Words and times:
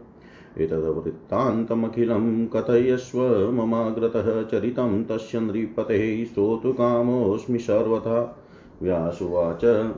एतद्वृत्तान्तमखिलं 0.58 2.48
कथयस्व 2.48 3.20
ममाग्रतः 3.52 4.44
चरितं 4.44 5.04
तस्य 5.04 5.40
नृपतेः 5.40 6.26
श्रोतुकामोऽस्मि 6.26 7.59
सर्वथा। 7.59 8.38
व्यासुवाच, 8.81 9.92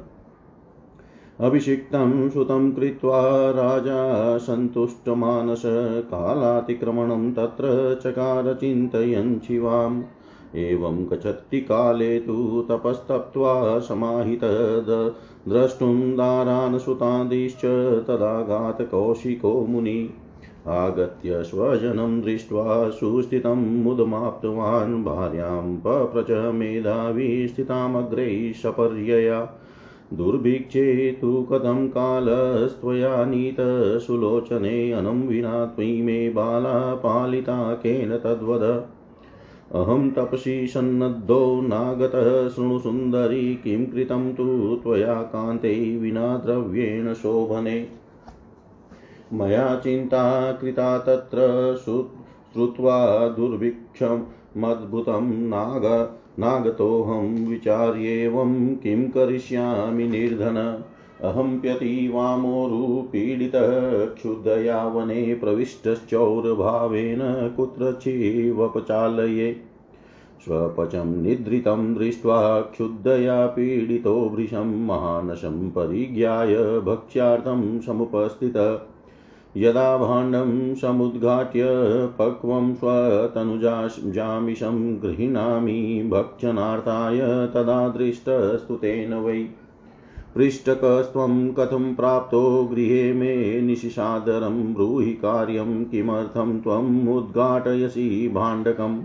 अभिषिक्तं 1.40 2.30
सुतं 2.30 2.72
कृत्वा 2.72 3.22
राजा 3.50 4.38
सन्तुष्टमानस, 4.38 5.62
कालातिक्रमणं 6.02 7.34
तत्र 7.34 7.96
चकार 8.04 8.60
शिवाम्। 9.48 10.04
एवं 10.56 11.06
गच्छत्तिकाले 11.06 12.20
तु 12.20 12.66
तपस्तप्त्वा 12.70 13.80
समाहितः 13.80 14.58
द्रष्टुं 15.50 16.14
दारान् 16.14 16.80
सुतादिश्च 16.80 17.66
तदाघातकौशिको 18.08 19.66
मुनि। 19.66 20.10
आगत्य 20.68 21.44
स्वजनं 21.44 22.22
दृष्ट्वा 22.22 22.90
सुस्थितं 22.90 23.84
मुदमाप्तवान् 23.84 25.04
भार्यां 25.04 25.76
पप्रच 25.76 26.54
मेधावी 26.54 27.48
स्थितामग्रे 27.48 28.54
सपर्यया। 28.54 29.60
दुर्भिक्षे 30.14 31.18
तु 31.22 31.48
कथं 31.52 31.88
कालस्त्वया 31.88 33.26
नीतसुलोचने 33.26 34.92
अनं 34.92 35.28
विना 35.28 35.66
त्वयि 35.66 36.02
मे 36.02 36.30
बाला 36.30 36.96
पालिता 36.96 37.74
केन 37.74 38.18
तद्वद। 38.18 38.86
अहं 39.74 40.12
तपसि 40.12 40.68
सन्नद्धो 40.68 41.62
नागतः 41.62 42.50
शृणु 42.50 42.80
सुन्दरी 42.80 43.56
किं 43.56 43.86
कृतं 43.86 44.34
तु 44.34 44.80
त्वया 44.84 45.14
कान्ते 45.14 45.98
विना 45.98 46.38
द्रव्येण 46.38 47.14
शोभने। 47.14 47.88
मया 49.34 49.76
चिन्ता 49.76 50.52
कृता 50.52 50.98
तत्र 50.98 51.38
श्रुत्वा 51.86 53.28
दुर्भिक्षमद्भुतं 53.28 55.48
नाग, 55.48 56.18
नागतोऽहं 56.40 57.48
विचार्येवं 57.48 58.76
किं 58.76 59.10
करिष्यामि 59.10 60.08
निर्धन। 60.08 60.84
अहं 61.24 61.60
प्यतीवामोरुपीडितः 61.60 64.06
क्षुद्धया 64.06 64.88
वने 64.88 65.36
प्रविष्टश्चौरभावेन 65.36 67.54
कुत्रचिवपचालये। 67.58 69.56
स्वपचं 70.46 71.24
निद्रितं 71.24 71.94
दृष्ट्वा 71.94 72.62
क्षुद्धया 72.62 73.46
पीडितो 73.46 74.14
वृषं 74.14 74.86
महानशं 74.86 75.70
परिज्ञाय 75.70 76.80
भक्ष्यार्थं 76.80 77.82
समुपस्थितः। 77.82 78.80
यदा 79.58 79.98
भाण्डं 79.98 80.76
समुद्घाट्य 80.76 81.64
पक्वं 82.20 82.76
स्वतनुजामिषं 82.76 84.96
गृह्णामि 84.96 86.10
भक्षणार्थाय 86.12 87.48
तदा 87.48 87.88
दृष्टस्तु 87.88 88.76
तेन 88.76 89.14
वै। 89.14 89.48
पृष्टकस्त्वं 90.36 91.52
कथं 91.52 91.96
प्राप्तो 91.96 92.70
गृहे 92.72 93.14
मे 93.14 93.62
निशिसादरं 93.62 94.74
ब्रूहि 94.74 95.06
कार्यं 95.06 95.86
किमर्थं 95.86 96.60
त्वम् 96.60 97.08
उद्घाटयसि 97.08 98.32
भाण्डकम्? 98.34 99.02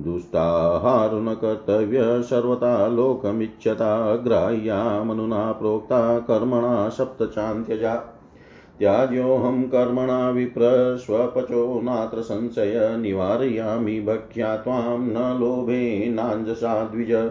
दुष्टाहारो 0.00 1.20
न 1.20 1.34
कर्तव्य 1.34 2.22
सर्वथा 2.22 2.86
लोकमिच्छता 2.86 4.16
ग्राह्यामनुना 4.16 5.52
प्रोक्ता 5.52 6.18
कर्मणा 6.18 6.88
सप्तचान्त्यजा। 6.88 7.94
त्याज्योऽहं 8.78 9.62
कर्मणा 9.62 10.30
विप्र 10.30 10.96
स्वपचो 10.96 11.80
नात्र 11.80 12.20
संशय 12.20 12.96
निवारयामि 13.00 14.00
भक्ष्या 14.00 14.56
त्वां 14.56 14.98
न 14.98 15.38
लोभेनाञ्जसा 15.40 16.84
द्विज। 16.84 17.30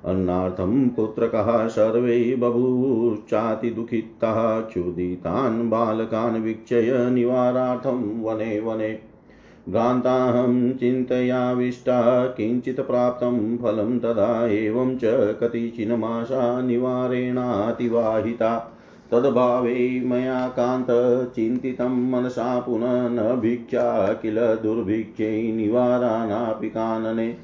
अन्नार्थं 0.06 0.90
पुत्रकः 0.90 1.68
सर्वे 1.68 2.36
बभूश्चातिदुःखिताः 2.40 4.62
क्षुदितान् 4.62 5.70
बालकान् 5.70 6.44
वीक्षय 6.44 7.10
निवारार्थं 7.12 8.24
वने 8.24 8.60
वने। 8.60 9.00
भ्रान्ताहं 9.70 10.74
चिन्तयाविष्टा, 10.74 12.26
किञ्चित् 12.26 12.80
प्राप्तं 12.80 13.58
फलं 13.58 14.00
तदा 14.00 14.48
एवं 14.48 14.98
च 14.98 15.36
कतिचिन्मासा 15.42 16.62
निवारेणातिवाहिता। 16.62 18.78
तद्भावे 19.12 20.04
मया 20.06 20.48
कान्तचिन्तितं 20.48 22.12
मनसा 22.12 22.60
पुनः 22.60 23.10
न 23.10 23.40
भिक्षा 23.40 24.14
किल 24.14 24.36
दुर्भिक्षै 24.36 25.52
निवारानापि 25.52 26.70
कानने। 26.70 27.38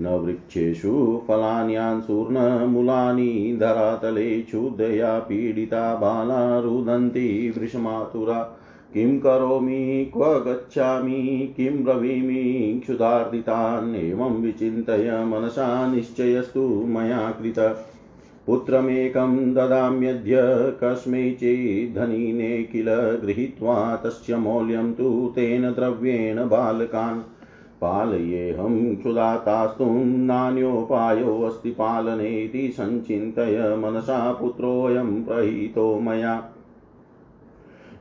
न 0.00 0.06
वृक्षेषु 0.06 1.22
फलान्यान्सूर्णमूलानि 1.28 3.56
धरातले 3.60 4.42
क्षुदया 4.42 5.18
पीडिता 5.18 5.94
बाला 5.94 6.58
रुदन्ति 6.58 7.54
वृषमातुरा। 7.58 8.58
किं 8.94 9.18
करोमि, 9.18 10.12
क्व 10.16 10.24
गच्छामि, 10.24 11.54
किं 11.56 11.84
ब्रवीमि 11.84 12.80
क्षुधार्दितान् 12.84 13.96
एवं 13.96 14.30
विचिन्तय 14.30 15.24
मनसा 15.24 15.94
निश्चयस्तु 15.94 16.84
मया 16.86 17.30
कृत। 17.30 17.86
पुत्रमेकं 18.46 19.54
ददाम्यद्य 19.54 20.38
कस्मैचिद्धनीने 20.84 22.62
किल 22.62 22.94
गृहीत्वा 22.94 23.96
तस्य 23.96 24.36
मौल्यं 24.36 24.92
तु 24.92 25.32
तेन 25.34 25.62
द्रव्येण 25.62 26.36
बालकान्। 26.36 27.20
पालयेऽहं 27.80 28.96
क्षुधातास्तुं 28.96 30.04
नान्योपायोऽस्ति 30.04 31.70
पालनेति 31.70 32.76
सञ्चिन्तय 32.80 33.76
मनसा 33.78 34.32
पुत्रोऽयं 34.32 35.24
प्रहितो 35.24 36.00
मया। 36.00 36.52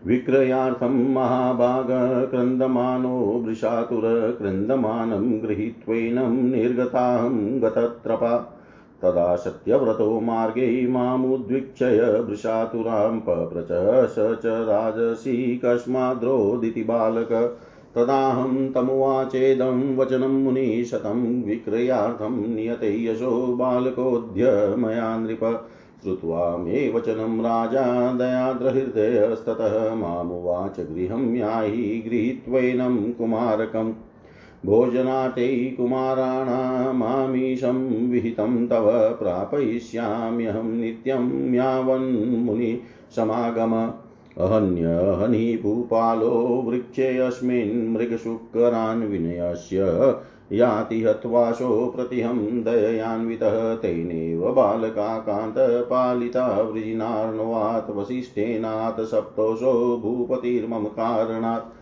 विक्रयार्थं 0.06 1.14
महाभागक्रन्दमानो 1.14 3.44
वृषातुरक्रन्दमानं 3.48 5.48
गृहीत्वेनं 5.48 6.52
निर्गताहं 6.52 7.62
गतत्रपा। 7.62 8.58
तदा 9.04 9.36
सत्यव्रतो 9.36 10.20
मार्गे 10.20 10.88
मामुद्वीक्षय 10.88 12.26
वृषातुरां 12.30 13.20
पप्रच 13.20 13.68
स 14.10 14.16
च 14.20 14.46
राजसी 14.46 15.62
कस्माद्रोदिति 15.66 16.84
बालक। 16.84 17.60
तदाहं 17.96 18.72
तमुवाचेदं 18.72 19.98
वचनं 19.98 20.44
मुनिशतं 20.44 21.44
विक्रयार्थं 21.44 22.56
नियते 22.56 23.06
यशो 23.06 23.48
बालकोऽद्य 23.48 24.76
मया 24.78 25.18
नृप। 25.18 25.70
श्रुत्वा 26.04 26.58
मे 26.58 26.92
वचनं 26.92 27.40
राजा 27.40 28.14
दयाद्रहृदयस्ततः 28.14 29.96
मामुवाच 29.96 30.80
गृहं 30.80 31.36
याहि 31.36 32.04
गृहीत्वैनं 32.08 33.12
कुमारकम्। 33.12 33.94
भोजनाते 34.66 35.72
कुमाराणामामीशं 35.72 38.10
विहितं 38.10 38.68
तव 38.68 39.16
प्रापयिष्याम्यहं 39.20 40.64
नित्यं 40.64 41.54
यावन्मुनि 41.54 42.82
समागम। 43.16 43.92
अहन्यहनिभूपालो 44.38 46.64
वृक्षेऽस्मिन् 46.68 47.94
मृगशुकरान् 47.94 49.04
विनयस्य 49.04 50.16
याति 50.52 51.04
हत्वाशो 51.04 51.94
प्रतिहं 51.96 52.64
दययान्वितः 52.64 53.76
तेनैव 53.76 54.52
बालकाकान्तपालिता 54.52 56.62
वृजिनार्णवात् 56.62 57.90
वसिष्ठेनात् 57.90 59.02
सप्तोषो 59.02 59.98
भूपतिर्मम 59.98 60.86
कारणात् 60.86 61.81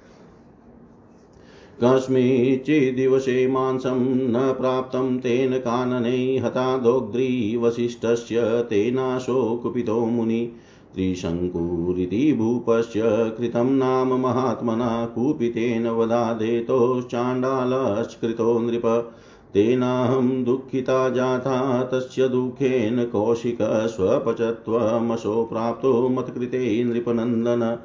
कस्मिंश्चिदिवसे 1.83 3.47
मांसं 3.47 4.15
न 4.15 4.53
प्राप्तं 4.53 5.17
तेन 5.17 5.53
कानने 5.53 6.37
हता 6.37 6.77
दोग्ध्री 6.77 7.57
वसिष्ठस्य 7.57 8.41
तेनाशो 8.41 9.59
कुपितो 9.63 10.05
मुनि। 10.05 10.51
त्रिशङ्कुरिति 10.95 12.33
भूपस्य 12.33 13.01
कृतं 13.05 13.71
नाम 13.71 14.13
महात्मना 14.13 15.05
कुपितेन 15.05 15.87
वदादेतोश्चाण्डालश्कृतो 15.87 18.59
नृप। 18.59 19.11
तेनाहं 19.53 20.43
दुःखिता 20.43 21.09
जाता 21.09 21.83
तस्य 21.83 22.27
दुःखेन 22.27 23.05
कौशिकस्वपचत्वमशो 23.05 25.43
प्राप्तो 25.43 26.09
मत्कृते 26.09 26.83
नृपनन्दन। 26.83 27.77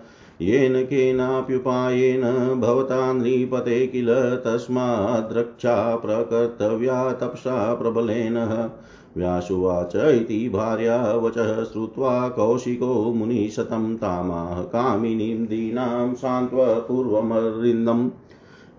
येन 0.43 0.83
केनाप्युपायेन 0.83 2.23
भवता 2.61 3.13
नृपते 3.13 3.87
किल 3.87 4.15
तस्माद्रक्षा 4.15 5.97
प्रकर्तव्या 5.97 7.13
तपसा 7.13 7.75
प्रबलेन। 7.75 8.69
व्यासुवाच 9.17 9.97
इति 9.97 10.49
भार्या 10.49 11.13
वचः 11.13 11.65
श्रुत्वा 11.65 12.29
कौशिको 12.29 13.13
मुनिशतं 13.15 13.97
तामाह 13.97 14.63
कामिनीं 14.63 15.47
दीनां 15.47 16.15
सान्त्वपूर्वमरिन्दम् 16.15 18.11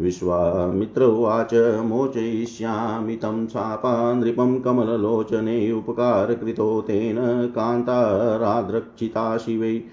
विश्वामित्र 0.02 1.04
उवाच, 1.04 1.54
मोचयिष्यामि 1.86 3.16
तं 3.16 3.48
शापा 3.48 4.14
नृपं 4.14 4.60
कमललोचने 4.60 5.72
उपकारकृतो 5.72 6.82
तेन 6.82 7.16
कान्ताराद्रक्षिता 7.56 9.38
शिवै। 9.38 9.84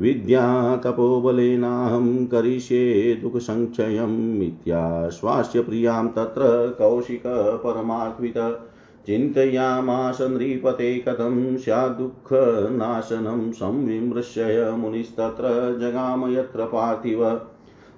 विद्या 0.00 0.76
तपोबलेनाहं 0.76 2.26
करिष्ये 2.26 3.14
दुःखसङ्क्षयम् 3.14 4.42
इत्याश्वास्य 4.42 5.62
प्रियाँ 5.62 6.08
तत्र 6.08 6.74
कौशिकपरमात्वित 6.78 8.60
चिन्तयामास 9.06 10.18
नृपते 10.20 10.98
कथं 10.98 11.56
स्याद्दुःखनाशनं 11.56 13.52
संविमृश्य 13.52 14.74
मुनिस्तत्र 14.78 15.78
जगाम 15.80 16.32
यत्र 16.32 16.64
पार्थिव। 16.64 17.40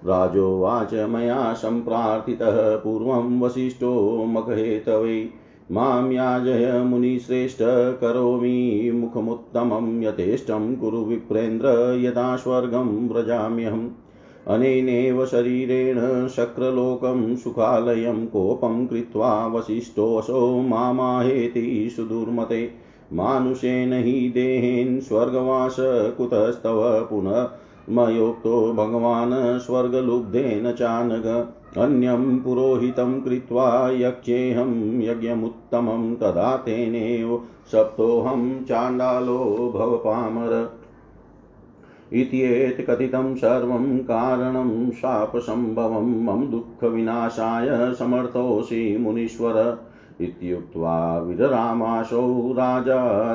राजोवाच 0.06 0.94
मया 0.94 1.54
सम्प्रार्थितः, 1.54 2.76
पूर्वं 2.76 3.42
वसिष्ठो 3.42 4.26
मकहेतवै 4.26 5.30
माँ 5.72 6.12
याजय 6.12 6.84
मुनिश्रेष्ठ 6.86 7.58
करोमि 8.02 8.92
मुखमुत्तमं 8.94 10.04
यथेष्टं 10.04 10.76
कुरु 10.76 10.98
विप्रेन्द्र 10.98 11.68
यदा 12.00 12.36
स्वर्गं 12.36 13.10
व्रजाम्यहम्। 13.10 13.90
अनेनेव 14.48 15.26
शरीरेण 15.26 16.28
शक्रलोकं 16.28 17.36
सुखालयं 17.36 18.28
कोपं 18.28 18.88
कृत्वा 18.88 19.48
वसिष्ठोऽसौ 19.48 20.62
मामाहेति 20.62 21.90
सुदुर्मते। 21.96 22.72
मानुषेण 23.14 23.94
हि 23.94 24.32
देहेन 24.34 25.00
स्वर्गवास 25.00 25.76
कुतस्तव 26.18 27.08
पुनः 27.10 27.50
मयोक्तो 27.90 28.74
भगवान् 28.74 29.60
स्वर्गलुब्धेन 29.60 30.72
चानग। 30.72 31.54
अन्यं 31.78 32.40
पुरोहितं 32.40 33.22
कृत्वा 33.22 33.90
यक्षेऽहं 33.92 35.02
यज्ञमुत्तमं 35.02 36.16
तदा 36.16 36.58
तेनेव 36.58 37.42
सप्तोऽहं 37.72 38.64
चाण्डालो 38.64 39.72
भवपामर। 39.76 40.80
इत्येतकथितं 42.14 43.36
सर्वं 43.36 43.98
कारणं 43.98 44.92
शापसम्भवं 44.92 46.24
मम 46.24 46.46
दुःखविनाशाय 46.46 47.94
समर्थोऽसि 47.94 48.98
मुनीश्वर। 49.00 49.78
इत्युक्त्वा 50.22 51.20
विररामाशौ 51.20 52.52
राजा 52.52 53.34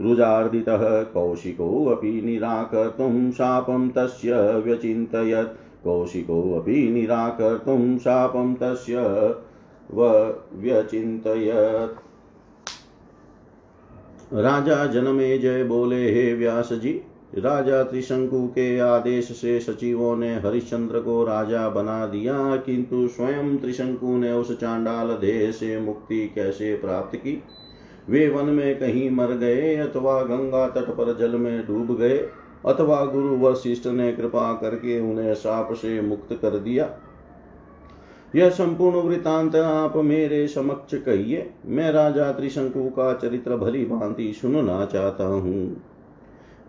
रुजार्दितः 0.00 1.02
कौशिकोऽपि 1.02 2.22
निराकर्तुं 2.24 3.30
शापं 3.30 3.88
तस्य 3.88 4.32
व्यचिन्तयत्। 4.58 5.71
कौशिकोऽपि 5.84 6.88
निराकर्तुं 6.92 7.98
शापं 7.98 8.54
तस्य 8.54 8.96
व्यचिन्तयत् 10.54 12.00
राजा 14.34 14.84
जनमे 14.86 15.36
जय 15.38 15.64
बोले, 15.64 16.04
हे 16.12 16.32
व्यास 16.34 16.72
जी 16.72 16.92
राजा 17.38 17.82
त्रिशंकु 17.82 18.46
के 18.46 18.78
आदेश 18.78 19.30
से 19.32 19.58
सचिवों 19.60 20.16
ने 20.16 20.34
हरिश्चंद्र 20.36 21.00
को 21.00 21.22
राजा 21.24 21.68
बना 21.68 22.06
दिया, 22.06 22.34
किंतु 22.56 23.06
स्वयं 23.08 23.56
त्रिशंकु 23.58 24.16
ने 24.16 24.32
उस 24.32 24.52
चांडाल 24.60 25.08
देह 25.16 25.50
से 25.50 25.78
मुक्ति 25.80 26.26
कैसे 26.34 26.74
प्राप्त 26.74 27.16
की? 27.16 27.42
वे 28.10 28.28
वन 28.28 28.44
में 28.44 28.78
कहीं 28.78 29.10
मर 29.10 29.32
गए 29.34 29.74
अथवा 29.76 30.22
गंगा 30.22 30.66
तट 30.68 30.90
पर 30.90 31.16
जल 31.18 31.36
में 31.36 31.66
डूब 31.66 31.96
गए 31.98 32.18
अथवा 32.66 33.04
गुरु 33.04 33.36
वशिष्ठ 33.36 33.86
ने 33.86 34.12
कृपा 34.12 34.52
करके 34.52 35.00
उन्हें 35.00 35.34
साप 35.34 35.72
से 35.72 36.00
मुक्त 36.00 36.32
कर 36.42 36.58
दिया। 36.58 36.90
यह 38.34 38.50
संपूर्ण 38.50 38.96
वृतांत 38.96 39.56
आप 39.56 39.96
मेरे 39.96 40.46
समक्ष 40.48 40.94
कहिए। 40.94 41.50
मैं 41.66 41.92
राजा 41.92 42.32
त्रिशंकु 42.32 42.88
का 42.88 43.12
चरित्र 43.14 43.56
भली 43.56 43.84
भांति 43.84 44.32
सुनना 44.32 44.84
चाहता 44.84 45.24
हूँ। 45.24 45.82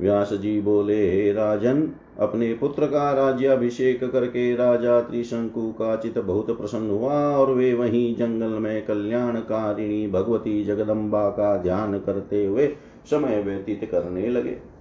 व्यास 0.02 0.34
जी 0.34 0.62
बोले, 0.62 1.12
हे 1.12 1.32
राजन, 1.34 1.92
अपने 2.20 2.54
पुत्र 2.54 2.86
का 2.86 3.12
राज्याभिषेक 3.14 4.04
करके 4.04 4.56
राजा 4.56 5.02
त्रिशंकु 5.02 5.72
का 5.72 5.96
चित 5.96 6.18
बहुत 6.18 6.58
प्रसन्न 6.58 6.90
हुआ 6.90 7.14
और 7.14 7.52
वे 7.52 7.74
वहीं 7.74 8.16
जंगल 8.16 8.60
में 8.60 8.86
कल्याणकारिणी 8.86 10.08
भगवती 10.08 10.64
जगदम्बा 10.64 11.30
का 11.30 11.58
ध्यान 11.58 12.00
करते 12.00 12.46
हुए 12.46 12.68
समय 13.10 13.42
व्यतीत 13.42 13.90
करने 13.92 14.28
लगे। 14.28 14.73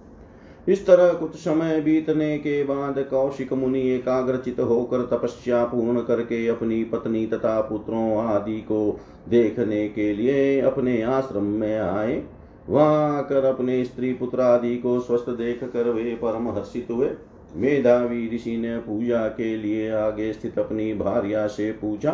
इस 0.67 0.85
तरह 0.87 1.13
कुछ 1.13 1.35
समय 1.35 1.81
बीतने 1.81 2.37
के 2.37 2.63
बाद 2.63 2.99
कौशिक 3.09 3.51
मुनि 3.53 3.81
एकाग्रचित 3.89 4.59
होकर 4.59 5.01
तपस्या 5.01 5.63
पूर्ण 5.65 6.01
करके 6.01 6.47
अपनी 6.47 6.83
पत्नी 6.83 7.25
तथा 7.27 7.59
पुत्रों 7.61 8.17
आदि 8.25 8.59
को 8.61 8.99
देखने 9.29 9.87
के 9.89 10.13
लिए 10.13 10.59
अपने 10.61 11.01
आश्रम 11.01 11.43
में 11.43 11.77
आए। 11.79 12.23
वहाँ 12.69 13.17
आकर 13.17 13.45
अपने 13.45 13.83
स्त्री 13.85 14.13
पुत्र 14.13 14.41
आदि 14.41 14.75
को 14.77 14.99
स्वस्थ 14.99 15.29
देख 15.29 15.63
कर 15.63 15.89
वे 15.89 16.13
परम 16.15 16.47
हर्षित 16.49 16.87
हुए। 16.91 17.09
मेधावी 17.55 18.29
ऋषि 18.35 18.57
ने 18.57 18.77
पूजा 18.77 19.27
के 19.27 19.55
लिए 19.57 19.89
आगे 19.91 20.31
स्थित 20.33 20.59
अपनी 20.59 20.93
भार्या 20.93 21.47
से 21.47 21.71
पूछा, 21.71 22.11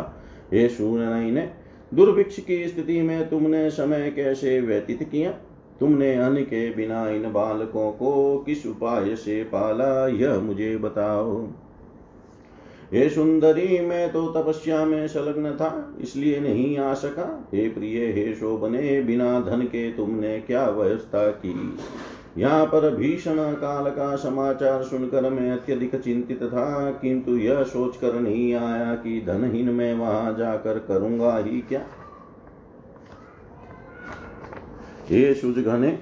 हे 0.53 0.67
सूर्य 0.69 1.31
ने 1.31 1.49
दुर्भिक्ष 1.93 2.39
की 2.39 2.67
स्थिति 2.67 3.01
में 3.01 3.29
तुमने 3.29 3.69
समय 3.69 4.11
कैसे 4.15 4.59
व्यतीत 4.61 5.03
किया? 5.03 5.33
तुमने 5.79 6.15
अन्न 6.15 6.41
के 6.41 6.69
बिना 6.75 7.09
इन 7.09 7.31
बालकों 7.31 7.91
को 7.91 8.37
किस 8.45 8.65
उपाय 8.65 9.15
से 9.15 9.43
पाला, 9.43 10.07
यह 10.07 10.39
मुझे 10.39 10.77
बताओ। 10.77 11.47
हे 12.93 13.09
सुंदरी, 13.09 13.79
मैं 13.79 14.11
तो 14.11 14.27
तपस्या 14.27 14.85
में 14.85 15.07
संलग्न 15.07 15.51
था, 15.51 15.95
इसलिए 16.01 16.39
नहीं 16.39 16.77
आ 16.77 16.93
सका। 16.93 17.49
हे 17.53 17.69
प्रिय, 17.69 18.05
हे 18.11 18.33
शोभने, 18.33 19.01
बिना 19.01 19.39
धन 19.39 19.61
के 19.61 19.91
तुमने 19.91 20.39
क्या 20.39 20.69
व्यवस्था 20.69 21.27
की? 21.27 21.77
यहाँ 22.37 22.65
पर 22.65 22.95
भीषण 22.95 23.37
काल 23.37 23.89
का 23.89 24.15
समाचार 24.15 24.83
सुनकर 24.83 25.29
मैं 25.29 25.51
अत्यधिक 25.51 25.95
चिंतित 25.95 26.43
था, 26.43 26.91
किंतु 26.91 27.37
यह 27.37 27.63
सोचकर 27.63 28.13
नहीं 28.13 28.53
आया 28.53 28.93
कि 28.95 29.23
धनहीन 29.27 29.69
मैं 29.69 29.93
वहाँ 29.93 30.35
जाकर 30.37 30.79
करूँगा 30.79 31.37
ही 31.37 31.61
क्या? 31.61 31.81
हे 35.09 35.33
सुजघने, 35.33 35.97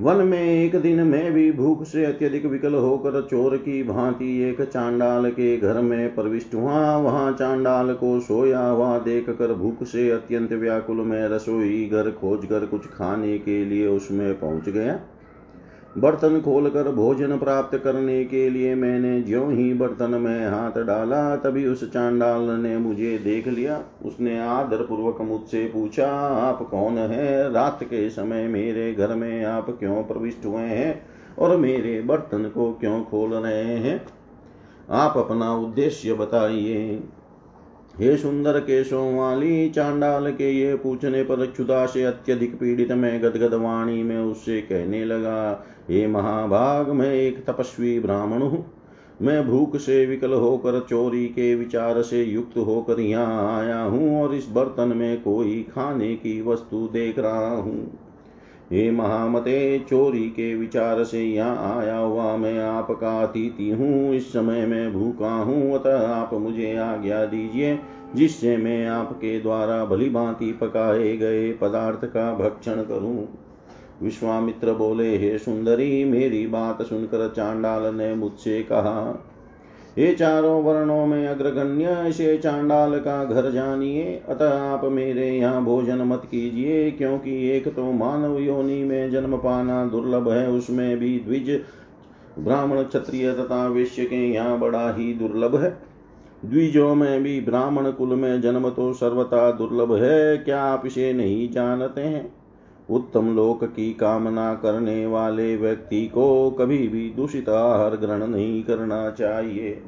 वन 0.00 0.16
में 0.26 0.40
एक 0.40 0.74
दिन 0.76 1.00
मैं 1.02 1.32
भी 1.32 1.50
भूख 1.52 1.84
से 1.86 2.04
अत्यधिक 2.04 2.44
विकल 2.46 2.74
होकर 2.74 3.20
चोर 3.22 3.56
की 3.56 3.82
भांति 3.82 4.26
एक 4.42 4.60
चांडाल 4.62 5.30
के 5.30 5.56
घर 5.56 5.80
में 5.80 6.14
प्रविष्ट 6.14 6.54
हुआ। 6.54 6.96
वहाँ 6.96 7.32
चांडाल 7.32 7.94
को 7.94 8.18
सोया 8.20 8.60
हुआ 8.60 8.98
देख 8.98 9.30
कर 9.30 9.54
भूख 9.54 9.82
से 9.84 10.10
अत्यंत 10.10 10.52
व्याकुल 10.52 10.96
में 10.96 11.28
रसोई 11.28 11.84
घर 11.92 12.10
खोज 12.10 12.44
कर 12.46 12.66
कुछ 12.66 12.86
खाने 12.88 13.38
के 13.38 13.64
लिए 13.64 13.86
उसमें 13.86 14.38
पहुँच 14.40 14.68
गया। 14.68 15.00
बर्तन 15.98 16.40
खोलकर 16.40 16.92
भोजन 16.92 17.38
प्राप्त 17.38 17.78
करने 17.78 18.24
के 18.24 18.50
लिए 18.50 18.74
मैंने 18.74 19.22
ज्यो 19.22 19.48
ही 19.48 19.74
बर्तन 19.74 20.10
में 20.10 20.48
हाथ 20.48 20.70
डाला, 20.70 21.36
तभी 21.36 21.66
उस 21.66 21.92
चांडाल 21.92 22.42
ने 22.42 22.78
मुझे 22.78 23.18
देख 23.18 23.48
लिया। 23.48 23.82
उसने 24.04 24.40
आदर 24.40 24.76
पूर्वक 24.76 25.20
मुझसे 25.20 25.64
पूछा, 25.64 26.06
आप 26.20 26.68
कौन 26.70 26.98
है? 26.98 27.52
रात 27.52 27.78
के 27.82 28.10
समय 28.10 28.48
मेरे 28.48 28.94
घर 28.94 29.14
में 29.14 29.44
आप 29.44 29.70
क्यों 29.70 30.02
प्रविष्ट 30.02 30.46
हुए 30.46 30.62
हैं? 30.62 31.06
और 31.38 31.56
मेरे 31.56 32.00
बर्तन 32.00 32.42
को 32.44 32.72
क्यों 32.72 33.04
खोल 33.04 33.30
रहे 33.30 33.76
हैं? 33.76 34.06
आप 34.90 35.16
अपना 35.16 35.54
उद्देश्य 35.54 36.12
बताइए। 36.14 37.02
हे 37.98 38.16
सुंदर 38.16 38.58
केशों 38.58 39.18
वाली, 39.18 39.70
चांडाल 39.70 40.32
के 40.32 40.50
ये 40.50 40.74
पूछने 40.74 41.22
पर 41.22 41.46
क्षुदा 41.46 41.86
से 41.86 42.04
अत्यधिक 42.04 42.58
पीड़ित 42.58 42.92
में 42.92 43.22
गदगद 43.22 43.54
वाणी 43.54 44.02
में 44.02 44.18
उससे 44.18 44.60
कहने 44.60 45.04
लगा 45.04 45.66
हे 45.90 46.06
महाभाग, 46.06 46.90
मैं 46.90 47.12
एक 47.14 47.44
तपस्वी 47.44 47.98
ब्राह्मण 48.00 48.42
हूँ। 48.42 48.64
मैं 49.22 49.46
भूख 49.48 49.76
से 49.76 50.06
विकल 50.06 50.32
होकर, 50.32 50.80
चोरी 50.80 51.26
के 51.26 51.54
विचार 51.54 52.02
से 52.02 52.22
युक्त 52.22 52.56
होकर 52.58 53.00
यहाँ 53.00 53.58
आया 53.58 53.82
हूँ 53.82 54.22
और 54.22 54.34
इस 54.34 54.48
बर्तन 54.48 54.96
में 54.96 55.22
कोई 55.22 55.62
खाने 55.74 56.14
की 56.14 56.40
वस्तु 56.42 56.88
देख 56.92 57.18
रहा 57.18 57.54
हूँ। 57.56 57.98
हे 58.72 58.90
महामते, 58.90 59.78
चोरी 59.78 60.28
के 60.30 60.54
विचार 60.54 61.04
से 61.04 61.22
यहाँ 61.24 61.78
आया 61.78 61.96
हुआ 61.96 62.36
मैं 62.36 62.58
आपका 62.58 63.20
अतिथि 63.22 63.70
हूँ। 63.70 64.14
इस 64.14 64.32
समय 64.32 64.66
मैं 64.66 64.92
भूखा 64.92 65.34
हूँ, 65.34 65.74
अतः 65.74 66.08
आप 66.08 66.34
मुझे 66.34 66.76
आज्ञा 66.76 67.24
दीजिए, 67.26 67.78
जिससे 68.14 68.56
मैं 68.56 68.86
आपके 68.86 69.40
द्वारा 69.40 69.84
भली 69.84 70.10
भांति 70.10 70.52
पकाए 70.52 71.16
गए 71.16 71.52
पदार्थ 71.52 72.04
का 72.04 72.32
भक्षण 72.34 72.82
करूँ। 72.82 73.28
विश्वामित्र 74.04 74.72
बोले, 74.72 75.16
हे 75.18 75.36
सुंदरी, 75.38 76.04
मेरी 76.04 76.46
बात 76.46 76.82
सुनकर 76.82 77.28
चांडाल 77.36 77.94
ने 77.94 78.14
मुझसे 78.14 78.62
कहा 78.62 79.24
ये 79.98 80.12
चारों 80.14 80.62
वर्णों 80.62 81.04
में 81.06 81.26
अग्रगण्य, 81.28 82.08
इसे 82.08 82.36
चांडाल 82.38 82.98
का 83.00 83.24
घर 83.24 83.50
जानिए। 83.50 84.14
अतः 84.28 84.52
आप 84.62 84.84
मेरे 84.84 85.28
यहाँ 85.28 85.62
भोजन 85.64 86.02
मत 86.02 86.22
कीजिए, 86.24 86.90
क्योंकि 86.90 87.36
एक 87.50 87.68
तो 87.68 87.92
मानव 87.92 88.38
योनि 88.38 88.82
में 88.84 89.10
जन्म 89.10 89.36
पाना 89.36 89.84
दुर्लभ 89.86 90.28
है, 90.28 90.48
उसमें 90.48 90.96
भी 90.98 91.18
द्विज 91.18 91.50
ब्राह्मण 92.38 92.82
क्षत्रिय 92.82 93.32
तथा 93.32 93.66
विश्व 93.68 94.02
के 94.02 94.16
यहाँ 94.28 94.58
बड़ा 94.58 94.90
ही 94.92 95.12
दुर्लभ 95.14 95.56
है। 95.56 95.70
द्विजों 96.44 96.94
में 96.94 97.22
भी 97.22 97.40
ब्राह्मण 97.40 97.90
कुल 97.90 98.14
में 98.14 98.40
जन्म 98.40 98.68
तो 98.70 98.92
सर्वथा 98.92 99.50
दुर्लभ 99.52 99.94
है, 99.94 100.36
क्या 100.38 100.62
आप 100.62 100.86
इसे 100.86 101.12
नहीं 101.12 101.48
जानते 101.50 102.00
हैं 102.00 102.32
उत्तम 102.90 103.34
लोक 103.34 103.64
की 103.64 103.92
कामना 103.92 104.54
करने 104.54 105.06
वाले 105.06 105.56
व्यक्ति 105.56 106.06
को 106.06 106.50
कभी 106.50 106.88
भी 106.88 107.12
दूषित 107.16 107.48
आहार 107.48 107.96
ग्रहण 107.96 108.26
नहीं 108.26 108.62
करना 108.64 109.10
चाहिए। 109.10 109.82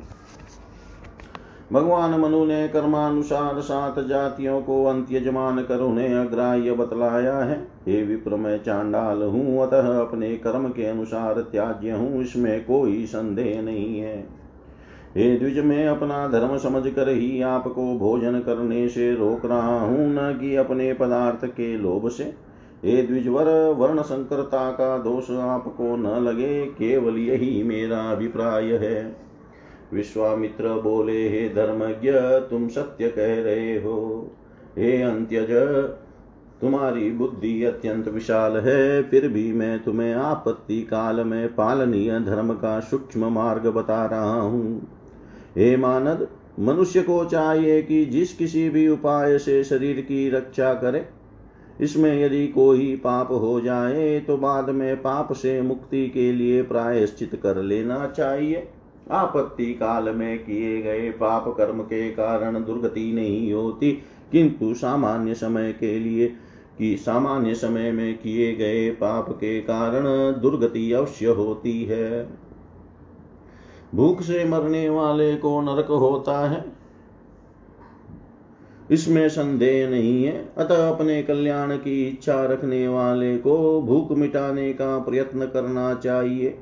भगवान 1.73 2.21
मनु 2.21 2.45
ने 2.45 2.69
कर्मानुसार 2.69 3.61
सात 3.61 3.99
जातियों 3.99 4.61
को 4.63 4.85
अंत्यज 4.85 5.29
मान 5.29 5.63
कर 5.63 5.81
उन्हें 5.81 6.15
अग्राह्य 6.15 6.73
बतलाया 6.73 7.39
है। 7.39 7.69
हे 7.87 8.03
विप्र, 8.03 8.37
मैं 8.37 8.63
चांडाल 8.65 9.23
हूँ, 9.23 9.63
अतः 9.63 10.01
अपने 10.01 10.37
कर्म 10.37 10.69
के 10.69 10.87
अनुसार 10.87 11.41
त्याज्य 11.41 11.91
हूँ, 11.91 12.23
इसमें 12.23 12.65
कोई 12.65 13.07
संदेह 13.07 13.63
नहीं 13.63 14.01
है। 14.01 14.17
हे 15.17 15.37
द्विज, 15.37 15.59
मैं 15.59 15.87
अपना 15.89 16.29
धर्म 16.29 16.57
समझ 16.59 16.87
कर 16.87 17.09
ही 17.09 17.43
आपको 17.43 17.99
भोजन 17.99 18.41
करने 18.41 18.89
से 18.89 19.15
रोक 19.15 19.47
रहा 19.47 19.81
हूँ, 19.81 19.99
न 19.99 20.39
कि 20.41 20.57
अपने 20.57 20.93
पदार्थ 20.93 21.47
के 21.47 21.77
लोभ 21.77 22.09
से। 22.09 22.46
हे 22.85 23.03
द्विजवर 23.03 23.75
वर्ण 23.79 24.03
संकरता 24.03 24.71
का 24.71 24.99
दोष 24.99 25.31
आपको 25.31 25.97
न 25.97 26.07
लगे, 26.07 26.67
केवल 26.67 27.19
यही 27.19 27.63
मेरा 27.63 27.99
अभिप्राय 27.99 28.65
है। 28.65 29.17
विश्वामित्र 29.93 30.69
बोले, 30.69 31.29
हे 31.29 31.49
धर्मज्ञ, 31.49 32.11
तुम 32.51 32.69
सत्य 32.69 33.09
कह 33.09 33.43
रहे 33.43 33.79
हो। 33.81 34.31
हे 34.79 35.03
अंत्यज, 35.03 35.51
तुम्हारी 36.61 37.11
बुद्धि 37.11 37.65
अत्यंत 37.65 38.09
विशाल 38.09 38.57
है, 38.57 39.03
फिर 39.03 39.29
भी 39.29 39.53
मैं 39.53 39.85
तुम्हें 39.85 40.15
आपत्ति 40.15 40.83
काल 40.83 41.21
में 41.21 41.55
पालनीय 41.55 42.21
धर्म 42.21 42.53
का 42.53 42.81
सूक्ष्म 42.81 43.33
मार्ग 43.33 43.67
बता 43.67 44.07
रहा 44.07 44.41
हूँ। 44.41 44.89
हे 45.57 45.77
मानद, 45.77 46.29
मनुष्य 46.61 47.03
को 47.03 47.25
चाहिए 47.25 47.83
कि 47.83 48.05
जिस 48.05 48.35
किसी 48.35 48.71
भी 48.71 48.89
उपाय 48.89 49.39
से 49.39 49.65
शरीर 49.65 50.01
की 50.01 50.31
रक्षा 50.31 50.75
करे 50.75 51.09
इसमें 51.81 52.23
यदि 52.23 52.47
कोई 52.49 52.95
पाप 52.97 53.33
हो 53.33 53.61
जाए 53.61 54.21
तो 54.21 54.37
बाद 54.37 54.71
में 54.71 54.97
पाप 54.97 55.33
से 55.33 55.61
मुक्ति 55.63 56.07
के 56.09 56.33
लिए 56.33 56.63
प्रायश्चित 56.63 57.35
कर 57.43 57.57
लेना 57.57 58.07
चाहिए। 58.07 58.69
आपत्ति 59.11 59.67
काल 59.75 60.09
में 60.09 60.39
किए 60.39 60.81
गए 60.83 61.11
पाप 61.11 61.49
कर्म 61.59 61.81
के 61.81 62.11
कारण 62.11 62.65
दुर्गति 62.65 63.13
नहीं 63.13 63.53
होती, 63.53 63.93
किंतु 64.33 64.75
सामान्य 64.75 65.35
समय 65.35 65.73
के 65.73 65.99
लिए, 65.99 66.27
कि 66.79 66.97
सामान्य 66.97 67.55
समय 67.55 67.93
में 67.93 68.19
किए 68.19 68.55
गए 68.55 68.91
पाप 68.91 69.31
के 69.31 69.61
कारण 69.61 70.05
दुर्गति 70.41 70.93
अवश्य 70.93 71.27
होती 71.27 71.85
है। 71.85 72.29
भूख 73.95 74.23
से 74.23 74.45
मरने 74.45 74.89
वाले 74.89 75.37
को 75.37 75.61
नरक 75.61 75.91
होता 75.91 76.39
है। 76.49 76.76
इसमें 78.91 79.29
संदेह 79.29 79.89
नहीं 79.91 80.25
है। 80.25 80.49
अतः 80.59 80.89
अपने 80.89 81.23
कल्याण 81.23 81.77
की 81.77 82.09
इच्छा 82.09 82.45
रखने 82.45 82.89
वाले 82.89 83.39
को 83.39 83.83
भूख 83.83 84.13
मिटाने 84.13 84.73
का 84.73 84.99
प्रयत्न 84.99 85.47
करना 85.47 85.95
चाहिए। 85.95 86.59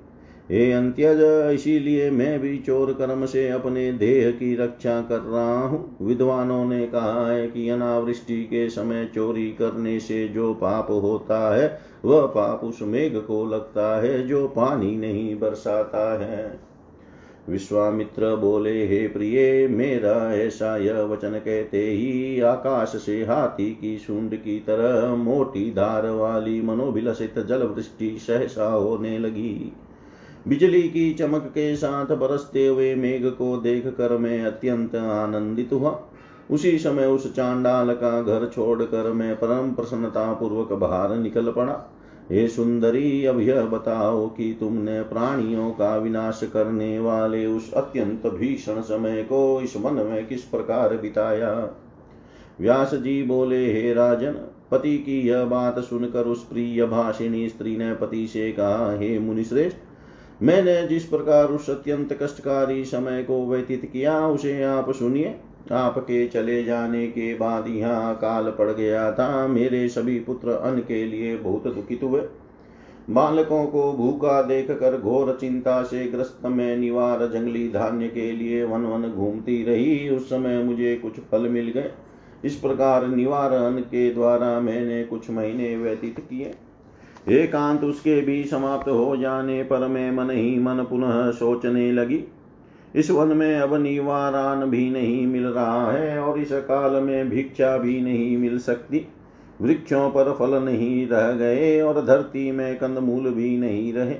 हे 0.50 0.72
अंत्यज, 0.72 1.20
इसीलिए 1.54 2.10
मैं 2.10 2.40
भी 2.40 2.58
चोर 2.58 2.92
कर्म 2.92 3.26
से 3.26 3.48
अपने 3.48 3.92
देह 3.92 4.30
की 4.30 4.54
रक्षा 4.56 5.00
कर 5.00 5.18
रहा 5.18 5.60
हूँ। 5.60 5.96
विद्वानों 6.02 6.64
ने 6.64 6.86
कहा 6.86 7.30
है 7.30 7.46
कि 7.48 7.68
अनावृष्टि 7.68 8.42
के 8.44 8.68
समय 8.68 9.10
चोरी 9.14 9.50
करने 9.50 10.00
से 10.00 10.28
जो 10.28 10.54
पाप 10.54 10.90
होता 10.90 11.56
है, 11.56 11.80
वह 12.04 12.26
पाप 12.26 12.64
उस 12.64 12.78
मेघ 12.82 13.16
को 13.16 13.46
लगता 13.46 14.02
है 14.02 14.26
जो 14.26 14.46
पानी 14.48 14.96
नहीं 14.96 15.38
बरसाता 15.38 16.22
है। 16.22 16.63
विश्वामित्र 17.48 18.36
बोले, 18.36 18.86
हे 18.86 19.08
प्रिय, 19.08 19.68
मेरा 19.68 20.34
ऐसा 20.34 20.76
यह 20.76 21.00
वचन 21.00 21.30
कहते 21.30 21.78
ही 21.78 22.40
आकाश 22.40 22.88
से 22.88 23.24
हाथी 23.24 23.70
की 23.80 23.98
सूंड 23.98 24.34
की 24.34 24.58
तरह 24.58 25.14
मोटी 25.14 25.70
धार 25.70 26.10
वाली 26.10 26.60
मनोभिलषित 26.62 27.38
जल 27.38 27.62
वृष्टि 27.62 28.16
सहसा 28.18 28.72
होने 28.72 29.18
लगी। 29.18 29.72
बिजली 30.48 30.82
की 30.82 31.14
चमक 31.14 31.42
के 31.42 31.76
साथ 31.76 32.06
बरसते 32.06 32.66
हुए 32.66 32.94
मेघ 32.94 33.26
को 33.26 33.56
देख 33.56 33.86
कर 33.86 34.16
मैं 34.16 34.42
अत्यंत 34.42 34.94
आनंदित 34.96 35.72
हुआ। 35.72 36.02
उसी 36.50 36.78
समय 36.78 37.06
उस 37.06 37.36
चांडाल 37.36 37.94
का 37.94 38.22
घर 38.22 38.46
छोड़कर 38.54 39.12
मैं 39.12 39.36
परम 39.36 39.72
प्रसन्नता 39.72 40.32
पूर्वक 40.32 40.72
बाहर 40.72 41.16
निकल 41.16 41.52
पड़ा। 41.52 41.72
हे 42.32 42.48
सुंदरी, 42.48 43.24
अब 43.24 43.40
यह 43.40 43.64
बताओ 43.64 44.28
कि 44.28 44.56
तुमने 44.60 45.02
प्राणियों 45.02 45.70
का 45.70 45.96
विनाश 45.96 46.40
करने 46.52 46.98
वाले 46.98 47.46
उस 47.46 47.72
अत्यंत 47.72 48.26
भीषण 48.26 48.80
समय 48.80 49.22
को 49.22 49.60
इस 49.60 49.76
मन 49.76 49.92
में 49.92 50.26
किस 50.26 50.42
प्रकार 50.42 50.96
बिताया? 50.96 51.70
व्यास 52.60 52.94
जी 52.94 53.22
बोले, 53.22 53.72
हे 53.72 53.94
राजन, 53.94 54.32
पति 54.70 54.98
की 54.98 55.28
यह 55.28 55.44
बात 55.44 55.78
सुनकर 55.78 56.24
उस 56.24 56.44
प्रिय 56.44 56.86
भाषिणी 56.86 57.48
स्त्री 57.48 57.76
ने 57.76 57.94
पति 57.94 58.26
से 58.26 58.52
कहा, 58.52 58.98
हे 58.98 59.18
मुनिश्रेष्ठ, 59.18 59.76
मैंने 60.42 60.86
जिस 60.86 61.04
प्रकार 61.04 61.46
उस 61.46 61.70
अत्यंत 61.70 62.18
कष्टकारी 62.22 62.84
समय 62.84 63.22
को 63.22 63.46
व्यतीत 63.46 63.90
किया, 63.92 64.28
उसे 64.28 64.62
आप 64.62 64.90
सुनिए। 64.90 65.40
आपके 65.72 66.26
चले 66.26 66.62
जाने 66.64 67.06
के 67.06 67.34
बाद 67.34 67.68
यहाँ 67.68 68.14
काल 68.14 68.50
पड़ 68.50 68.70
गया 68.70 69.12
था। 69.12 69.46
मेरे 69.46 69.88
सभी 69.88 70.18
पुत्र 70.20 70.50
अन्न 70.50 70.80
के 70.80 71.04
लिए 71.04 71.36
बहुत 71.36 71.74
दुखित 71.74 72.02
हुए। 72.02 72.22
बालकों 73.10 73.64
को 73.66 73.92
भूखा 73.92 74.42
देख 74.42 74.70
कर 74.70 74.98
घोर 75.00 75.36
चिंता 75.40 75.82
से 75.82 76.04
ग्रस्त 76.06 76.46
में 76.46 76.76
निवार 76.76 77.26
जंगली 77.26 77.68
धान्य 77.68 78.08
के 78.08 78.32
लिए 78.32 78.64
वन 78.64 78.82
वन 78.82 79.08
घूमती 79.10 79.62
रही। 79.64 80.08
उस 80.08 80.28
समय 80.30 80.62
मुझे 80.62 80.96
कुछ 80.96 81.20
फल 81.20 81.48
मिल 81.48 81.68
गए। 81.68 81.90
इस 82.44 82.54
प्रकार 82.54 83.06
निवार 83.06 83.52
अन्न 83.52 83.80
के 83.80 84.10
द्वारा 84.14 84.60
मैंने 84.60 85.04
कुछ 85.04 85.30
महीने 85.30 85.76
व्यतीत 85.76 86.20
किए। 86.20 86.54
एकांत 87.42 87.84
उसके 87.84 88.20
भी 88.20 88.44
समाप्त 88.44 88.88
हो 88.88 89.16
जाने 89.16 89.62
पर 89.62 89.86
मैं 89.86 90.10
मन 90.12 90.30
ही 90.30 90.58
मन 90.58 90.86
पुनः 90.90 91.30
सोचने 91.30 91.92
लगी। 91.92 92.24
इस 92.94 93.10
वन 93.10 93.28
में 93.28 93.56
अब 93.56 93.74
निवारान 93.74 94.70
भी 94.70 94.90
नहीं 94.90 95.26
मिल 95.26 95.46
रहा 95.46 95.92
है 95.92 96.18
और 96.18 96.38
इस 96.38 96.52
काल 96.52 96.92
में 97.02 97.30
भिक्षा 97.30 97.78
भी 97.78 98.00
नहीं 98.00 98.38
मिल 98.38 98.58
सकती। 98.58 99.06
वृक्षों 99.60 100.10
पर 100.10 100.32
फल 100.32 100.54
नहीं 100.64 101.08
रह 101.08 101.32
गए 101.32 101.80
और 101.80 102.06
धरती 102.06 102.50
में 102.52 102.76
कंदमूल 102.76 103.30
भी 103.30 103.58
नहीं 103.58 103.92
रहे। 103.92 104.16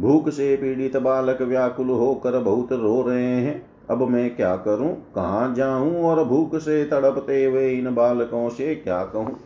भूख 0.00 0.28
से 0.28 0.56
पीड़ित 0.56 0.96
बालक 0.96 1.42
व्याकुल 1.42 1.88
होकर 1.88 2.38
बहुत 2.38 2.72
रो 2.72 3.04
रहे 3.08 3.24
हैं। 3.24 3.66
अब 3.90 4.08
मैं 4.08 4.36
क्या 4.36 4.56
करूँ? 4.56 5.12
कहाँ 5.14 5.54
जाऊँ? 5.54 6.02
और 6.02 6.24
भूख 6.24 6.56
से 6.56 6.84
तड़पते 6.84 7.44
हुए 7.44 7.70
इन 7.70 7.94
बालकों 7.94 8.48
से 8.48 8.74
क्या 8.74 9.04
कहूँ? 9.04 9.36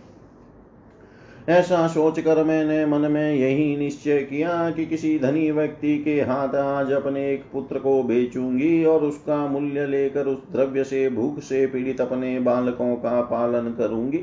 ऐसा 1.48 1.88
सोचकर 1.88 2.44
मैंने 2.44 2.86
मन 2.86 2.98
में 2.98 3.34
यही 3.34 3.76
निश्चय 3.76 4.18
किया 4.18 4.70
कि 4.70 4.86
किसी 4.86 5.18
धनी 5.18 5.50
व्यक्ति 5.50 5.98
के 5.98 6.20
हाथ 6.20 6.54
आज 6.54 6.92
अपने 6.92 7.32
एक 7.32 7.44
पुत्र 7.52 7.78
को 7.78 8.02
बेचूँगी 8.02 8.84
और 8.84 9.00
उसका 9.00 9.46
मूल्य 9.46 9.86
लेकर 9.86 10.26
उस 10.26 10.38
द्रव्य 10.52 10.84
से, 10.84 11.10
भूख 11.10 11.40
से 11.40 11.66
पीड़ित 11.66 12.00
अपने 12.00 12.40
बालकों 12.40 12.96
का 12.96 13.20
पालन 13.20 13.74
करूँगी। 13.78 14.18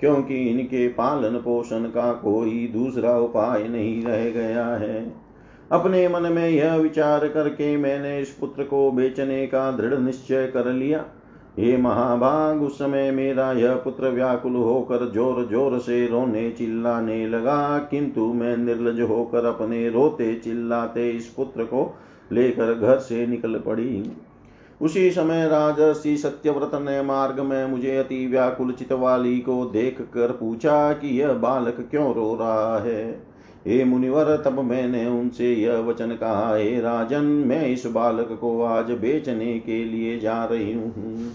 क्योंकि 0.00 0.36
इनके 0.36 0.88
पालन 0.88 1.36
पोषण 1.36 1.80
का 1.80 2.12
कोई 2.12 2.66
दूसरा 2.66 3.18
उपाय 3.18 3.68
नहीं 3.68 4.02
रह 4.02 4.30
गया 4.30 4.66
है। 4.66 5.12
अपने 5.72 6.08
मन 6.08 6.22
में 6.22 6.48
यह 6.48 6.74
विचार 6.74 7.28
करके 7.28 7.76
मैंने 7.76 8.20
इस 8.20 8.30
पुत्र 8.30 8.62
को 8.62 8.90
बेचने 8.90 9.46
का 9.46 9.70
दृढ़ 9.70 9.98
निश्चय 9.98 10.46
कर 10.46 10.72
लिया। 10.72 11.04
हे 11.60 11.76
महाभाग 11.76 12.62
उस 12.62 12.78
समय 12.78 13.10
मेरा 13.10 13.50
यह 13.52 13.74
पुत्र 13.74 14.08
व्याकुल 14.08 14.54
होकर 14.54 15.04
ज़ोर 15.12 15.46
ज़ोर 15.50 15.78
से 15.78 16.06
रोने 16.06 16.50
चिल्लाने 16.50 17.26
लगा, 17.28 17.78
किंतु 17.80 18.32
मैं 18.32 18.56
निर्लज 18.56 19.00
होकर 19.00 19.44
अपने 19.44 19.88
रोते 19.88 20.34
चिल्लाते 20.34 21.10
इस 21.10 21.26
पुत्र 21.26 21.64
को 21.64 21.84
लेकर 22.32 22.74
घर 22.74 22.98
से 22.98 23.26
निकल 23.26 23.58
पड़ी। 23.58 24.02
उसी 24.80 25.10
समय 25.10 25.46
राजसी 25.48 26.16
सत्यव्रत 26.16 26.74
ने 26.82 27.00
मार्ग 27.02 27.40
में 27.40 27.66
मुझे 27.66 27.96
अति 27.96 28.26
व्याकुल 28.26 28.72
चितवाली 28.72 29.38
को 29.38 29.64
देख 29.64 30.00
कर 30.14 30.32
पूछा 30.32 30.92
कि 30.92 31.08
यह 31.20 31.32
बालक 31.34 31.86
क्यों 31.90 32.14
रो 32.14 32.34
रहा 32.40 32.78
है? 32.78 33.10
हे 33.66 33.82
मुनिवर, 33.84 34.36
तब 34.36 34.58
मैंने 34.60 35.06
उनसे 35.08 35.52
यह 35.54 35.78
वचन 35.80 36.10
कहा, 36.12 36.54
हे 36.56 36.80
राजन, 36.80 37.24
मैं 37.46 37.66
इस 37.66 37.86
बालक 37.86 38.28
को 38.40 38.62
आज 38.62 38.90
बेचने 38.92 39.58
के 39.58 39.84
लिए 39.84 40.18
जा 40.18 40.44
रही 40.44 40.72
हूँ। 40.72 41.32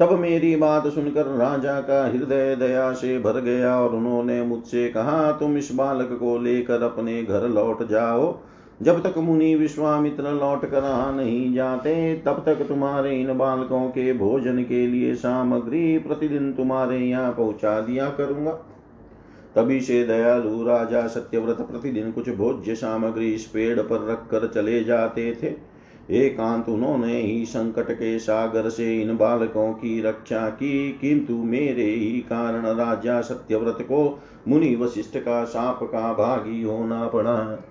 तब 0.00 0.12
मेरी 0.12 0.56
बात 0.56 0.86
सुनकर 0.86 1.26
राजा 1.26 1.80
का 1.80 2.04
हृदय 2.06 2.54
दया 2.56 2.92
से 2.92 3.18
भर 3.18 3.40
गया 3.40 3.74
और 3.80 3.94
उन्होंने 3.94 4.42
मुझसे 4.42 4.88
कहा, 4.88 5.32
तुम 5.32 5.56
इस 5.56 5.68
बालक 5.74 6.16
को 6.20 6.38
लेकर 6.38 6.82
अपने 6.82 7.22
घर 7.22 7.48
लौट 7.48 7.88
जाओ। 7.88 8.38
जब 8.82 9.02
तक 9.02 9.18
मुनि 9.18 9.54
विश्वामित्र 9.54 10.30
लौट 10.32 10.64
कर 10.70 10.84
आ 10.84 11.10
नहीं 11.10 11.54
जाते, 11.54 12.14
तब 12.26 12.42
तक 12.46 12.66
तुम्हारे 12.68 13.20
इन 13.20 13.36
बालकों 13.38 13.88
के 13.88 14.12
भोजन 14.12 14.62
के 14.62 14.86
लिए 14.86 15.14
सामग्री 15.14 15.98
प्रतिदिन 15.98 16.52
तुम्हारे 16.52 16.98
यहाँ 16.98 17.32
पहुँचा 17.32 17.80
दिया 17.80 18.08
करूँगा। 18.10 18.52
तभी 19.56 19.80
से 19.80 20.04
दयालु 20.04 20.62
राजा 20.64 21.06
सत्यव्रत 21.06 21.60
प्रतिदिन 21.60 22.10
कुछ 22.12 22.30
भोज्य 22.30 22.74
सामग्री 22.74 23.32
इस 23.32 23.44
पेड़ 23.44 23.80
पर 23.80 24.06
रखकर 24.10 24.46
चले 24.46 24.84
जाते 24.84 25.32
थे। 25.42 25.69
एकांत 26.10 26.68
उन्होंने 26.68 27.20
ही 27.20 27.44
संकट 27.44 27.92
के 27.92 28.18
सागर 28.18 28.68
से 28.68 29.02
इन 29.02 29.16
बालकों 29.16 29.72
की 29.72 30.00
रक्षा 30.00 30.48
की, 30.48 30.98
किंतु 31.00 31.34
मेरे 31.34 31.84
ही 31.84 32.20
कारण 32.20 32.66
राजा 32.66 33.20
सत्यव्रत 33.20 33.78
को 33.80 34.22
मुनि 34.48 34.76
वशिष्ठ 34.76 35.18
का 35.18 35.44
साप 35.44 35.82
का 35.82 36.12
भागी 36.12 36.62
होना 36.62 37.06
पड़ा। 37.06 37.66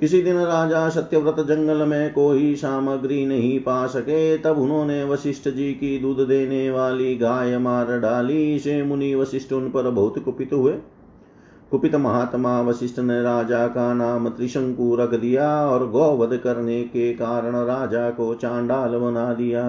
किसी 0.00 0.22
दिन 0.22 0.36
राजा 0.36 0.88
सत्यव्रत 0.88 1.46
जंगल 1.46 1.86
में 1.86 2.12
कोई 2.12 2.54
सामग्री 2.54 3.26
नहीं 3.26 3.60
पा 3.60 3.86
सके, 3.86 4.38
तब 4.38 4.58
उन्होंने 4.58 5.04
वशिष्ठ 5.04 5.48
जी 5.48 5.72
की 5.72 5.98
दूध 5.98 6.28
देने 6.28 6.70
वाली 6.70 7.16
गाय 7.16 7.58
मार 7.58 7.98
डाली। 8.00 8.58
से 8.58 8.82
मुनि 8.82 9.14
वशिष्ठ 9.14 9.52
उन 9.52 9.70
पर 9.70 9.90
बहुत 9.90 10.18
कुपित 10.18 10.52
हुए। 10.52 10.74
कुपित 11.72 11.94
महात्मा 11.94 12.60
वशिष्ठ 12.60 12.98
ने 12.98 13.20
राजा 13.22 13.66
का 13.66 13.92
नाम 13.94 14.28
त्रिशंकु 14.28 14.94
रख 14.96 15.14
दिया 15.14 15.48
और 15.66 15.86
गौवध 15.90 16.36
करने 16.36 16.82
के 16.84 17.12
कारण 17.12 17.56
राजा 17.56 18.08
को 18.10 18.34
चांडाल 18.34 18.96
बना 18.98 19.32
दिया। 19.34 19.66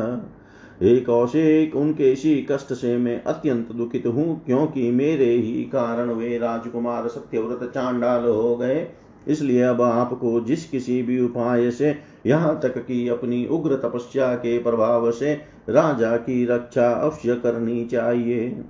एक 0.82 1.06
कौशिक 1.06 1.76
उनके 1.76 2.12
इसी 2.12 2.36
कष्ट 2.52 2.74
से 2.74 2.96
मैं 2.98 3.22
अत्यंत 3.24 3.72
दुखित 3.72 4.08
हूँ, 4.08 4.42
क्योंकि 4.46 4.90
मेरे 4.92 5.26
ही 5.26 5.64
कारण 5.66 6.10
वे 6.10 6.38
राजकुमार 6.38 7.08
सत्यव्रत 7.08 7.72
चांडाल 7.74 8.26
हो 8.26 8.56
गए। 8.58 8.88
इसलिए 9.28 9.62
अब 9.62 9.82
आपको 9.82 10.40
जिस 10.42 10.70
किसी 10.70 11.02
भी 11.04 11.20
उपाय 11.22 11.72
से 11.72 11.96
यहाँ 12.26 12.60
तक 12.60 12.78
कि 12.78 13.08
अपनी 13.08 13.46
उग्र 13.46 13.76
तपस्या 13.78 14.34
के 14.36 14.58
प्रभाव 14.60 15.12
से 15.12 15.34
राजा 15.70 16.16
की 16.18 16.46
रक्षा 16.46 16.92
अवश्य 16.92 17.36
करनी 17.36 17.84
चाहिए। 17.86 18.64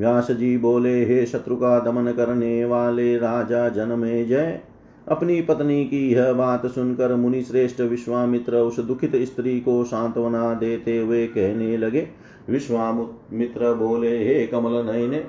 व्यास 0.00 0.30
जी 0.30 0.56
बोले, 0.58 1.04
हे 1.04 1.26
शत्रु 1.26 1.56
का 1.56 1.78
दमन 1.80 2.12
करने 2.12 2.64
वाले 2.64 3.16
राजा, 3.16 3.68
जनमे 3.68 4.24
जय। 4.24 4.60
अपनी 5.08 5.40
पत्नी 5.42 5.84
की 5.84 6.12
यह 6.12 6.32
बात 6.32 6.66
सुनकर 6.66 7.14
मुनि 7.14 7.42
श्रेष्ठ 7.42 7.80
विश्वामित्र 7.80 8.56
उस 8.56 8.80
दुखित 8.80 9.16
स्त्री 9.16 9.60
को 9.60 9.84
सांत्वना 9.84 10.54
देते 10.54 10.98
हुए 10.98 11.26
कहने 11.26 11.76
लगे। 11.76 12.06
विश्वामित्र 12.50 13.74
बोले, 13.74 14.16
हे 14.24 14.46
कमल 14.46 14.90
नयने, 14.90 15.24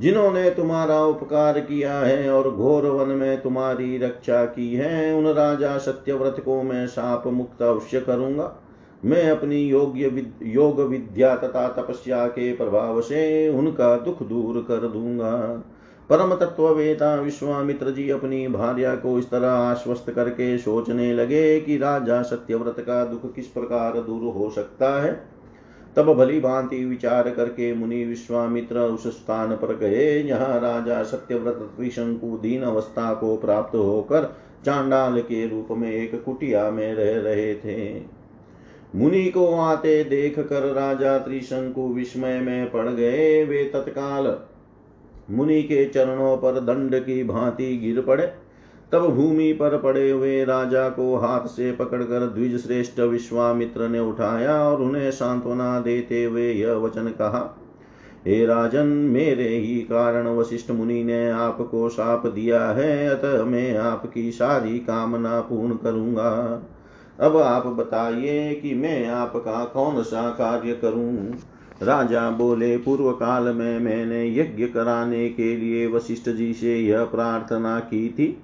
जिन्होंने 0.00 0.50
तुम्हारा 0.50 1.00
उपकार 1.04 1.60
किया 1.60 1.98
है 1.98 2.30
और 2.30 2.50
घोर 2.50 2.86
वन 2.86 3.08
में 3.08 3.42
तुम्हारी 3.42 3.98
रक्षा 3.98 4.44
की 4.44 4.74
है, 4.74 5.14
उन 5.14 5.26
राजा 5.26 5.78
सत्यव्रत 5.78 6.42
को 6.44 6.62
मैं 6.62 6.86
साप 6.86 7.26
मुक्त 7.26 7.62
अवश्य 7.62 8.00
करूँगा। 8.00 8.56
मैं 9.04 9.30
अपनी 9.30 9.56
योग्य 9.56 10.08
विद, 10.08 10.32
योग 10.42 10.80
विद्या 10.80 11.36
तथा 11.36 11.68
तपस्या 11.68 12.26
के 12.26 12.52
प्रभाव 12.52 13.00
से 13.00 13.48
उनका 13.48 13.96
दुख 13.96 14.22
दूर 14.22 14.64
कर 14.68 14.88
दूँगा। 14.88 15.32
परम 16.10 16.34
तत्ववेता 16.34 17.14
विश्वामित्र 17.14 17.90
जी 17.90 18.10
अपनी 18.10 18.48
भार्या 18.48 18.94
को 18.94 19.18
इस 19.18 19.30
तरह 19.30 19.48
आश्वस्त 19.48 20.10
करके 20.10 20.58
सोचने 20.58 21.12
लगे 21.14 21.60
कि 21.60 21.76
राजा 21.76 22.22
सत्यव्रत 22.22 22.80
का 22.80 23.04
दुख 23.04 23.34
किस 23.34 23.46
प्रकार 23.46 23.92
दूर 23.92 24.32
हो 24.34 24.50
सकता 24.50 25.02
है। 25.02 25.12
तब 25.96 26.12
भली 26.14 26.40
भांति 26.40 26.84
विचार 26.84 27.30
करके 27.30 27.74
मुनि 27.74 28.04
विश्वामित्र 28.04 28.78
उस 28.78 29.06
स्थान 29.06 29.56
पर 29.56 29.76
गए 29.76 30.22
जहाँ 30.22 30.60
राजा 30.60 31.02
सत्यव्रत 31.02 31.70
त्रिशंकु 31.76 32.36
दीन 32.36 32.62
अवस्था 32.62 33.14
को 33.14 33.36
प्राप्त 33.36 33.76
होकर 33.76 34.36
चांडाल 34.64 35.20
के 35.20 35.46
रूप 35.48 35.68
में 35.70 35.90
एक 35.92 36.24
कुटिया 36.24 36.70
में 36.70 36.94
रह 36.94 37.20
रहे 37.20 37.54
थे। 37.54 38.17
मुनि 38.96 39.24
को 39.24 39.46
आते 39.54 40.02
देख 40.04 40.38
कर 40.38 40.62
राजा 40.74 41.18
त्रिशंकु 41.18 41.88
विस्मय 41.88 42.38
में 42.40 42.70
पड़ 42.70 42.88
गए 42.88 43.44
वे 43.44 43.64
तत्काल। 43.64 44.36
मुनि 45.30 45.62
के 45.62 45.84
चरणों 45.84 46.36
पर 46.36 46.60
दंड 46.60 46.94
की 47.00 47.24
भांति 47.24 47.76
गिर 47.76 48.00
पड़े। 48.00 48.26
तब 48.92 49.06
भूमि 49.06 49.52
पर 49.52 49.78
पड़े 49.78 50.10
हुए 50.10 50.44
राजा 50.44 50.88
को 50.88 51.16
हाथ 51.16 51.46
से 51.46 51.72
पकड़कर 51.72 52.26
द्विज 52.26 52.56
श्रेष्ठ 52.62 53.00
विश्वामित्र 53.00 53.88
ने 53.88 53.98
उठाया 53.98 54.56
और 54.64 54.82
उन्हें 54.82 55.10
सांत्वना 55.10 55.80
देते 55.80 56.24
हुए 56.24 56.52
यह 56.52 56.72
वचन 56.72 57.08
कहा, 57.08 57.64
हे 58.26 58.46
राजन, 58.46 58.86
मेरे 58.86 59.48
ही 59.48 59.74
कारण 59.80 60.26
वशिष्ठ 60.28 60.70
मुनि 60.70 61.02
ने 61.04 61.30
आपको 61.30 61.88
साप 61.88 62.26
दिया 62.26 62.64
है, 62.66 63.08
अतः 63.08 63.44
मैं 63.44 63.76
आपकी 63.76 64.30
सारी 64.32 64.78
कामना 64.78 65.40
पूर्ण 65.40 65.76
करूँगा। 65.76 66.62
अब 67.20 67.36
आप 67.36 67.66
बताइए 67.66 68.54
कि 68.54 68.74
मैं 68.74 69.08
आपका 69.08 69.64
कौन 69.64 70.02
सा 70.02 70.30
कार्य 70.30 70.72
करूँ? 70.72 71.34
राजा 71.82 72.30
बोले, 72.30 72.76
पूर्व 72.76 73.12
काल 73.12 73.42
में 73.42 73.78
मैंने 73.78 74.36
यज्ञ 74.36 74.66
कराने 74.66 75.28
के 75.28 75.56
लिए 75.56 75.86
वशिष्ठ 75.86 76.30
जी 76.30 76.54
से 76.54 76.78
यह 76.78 77.04
प्रार्थना 77.04 77.80
की 77.80 78.08
थी। 78.08 78.42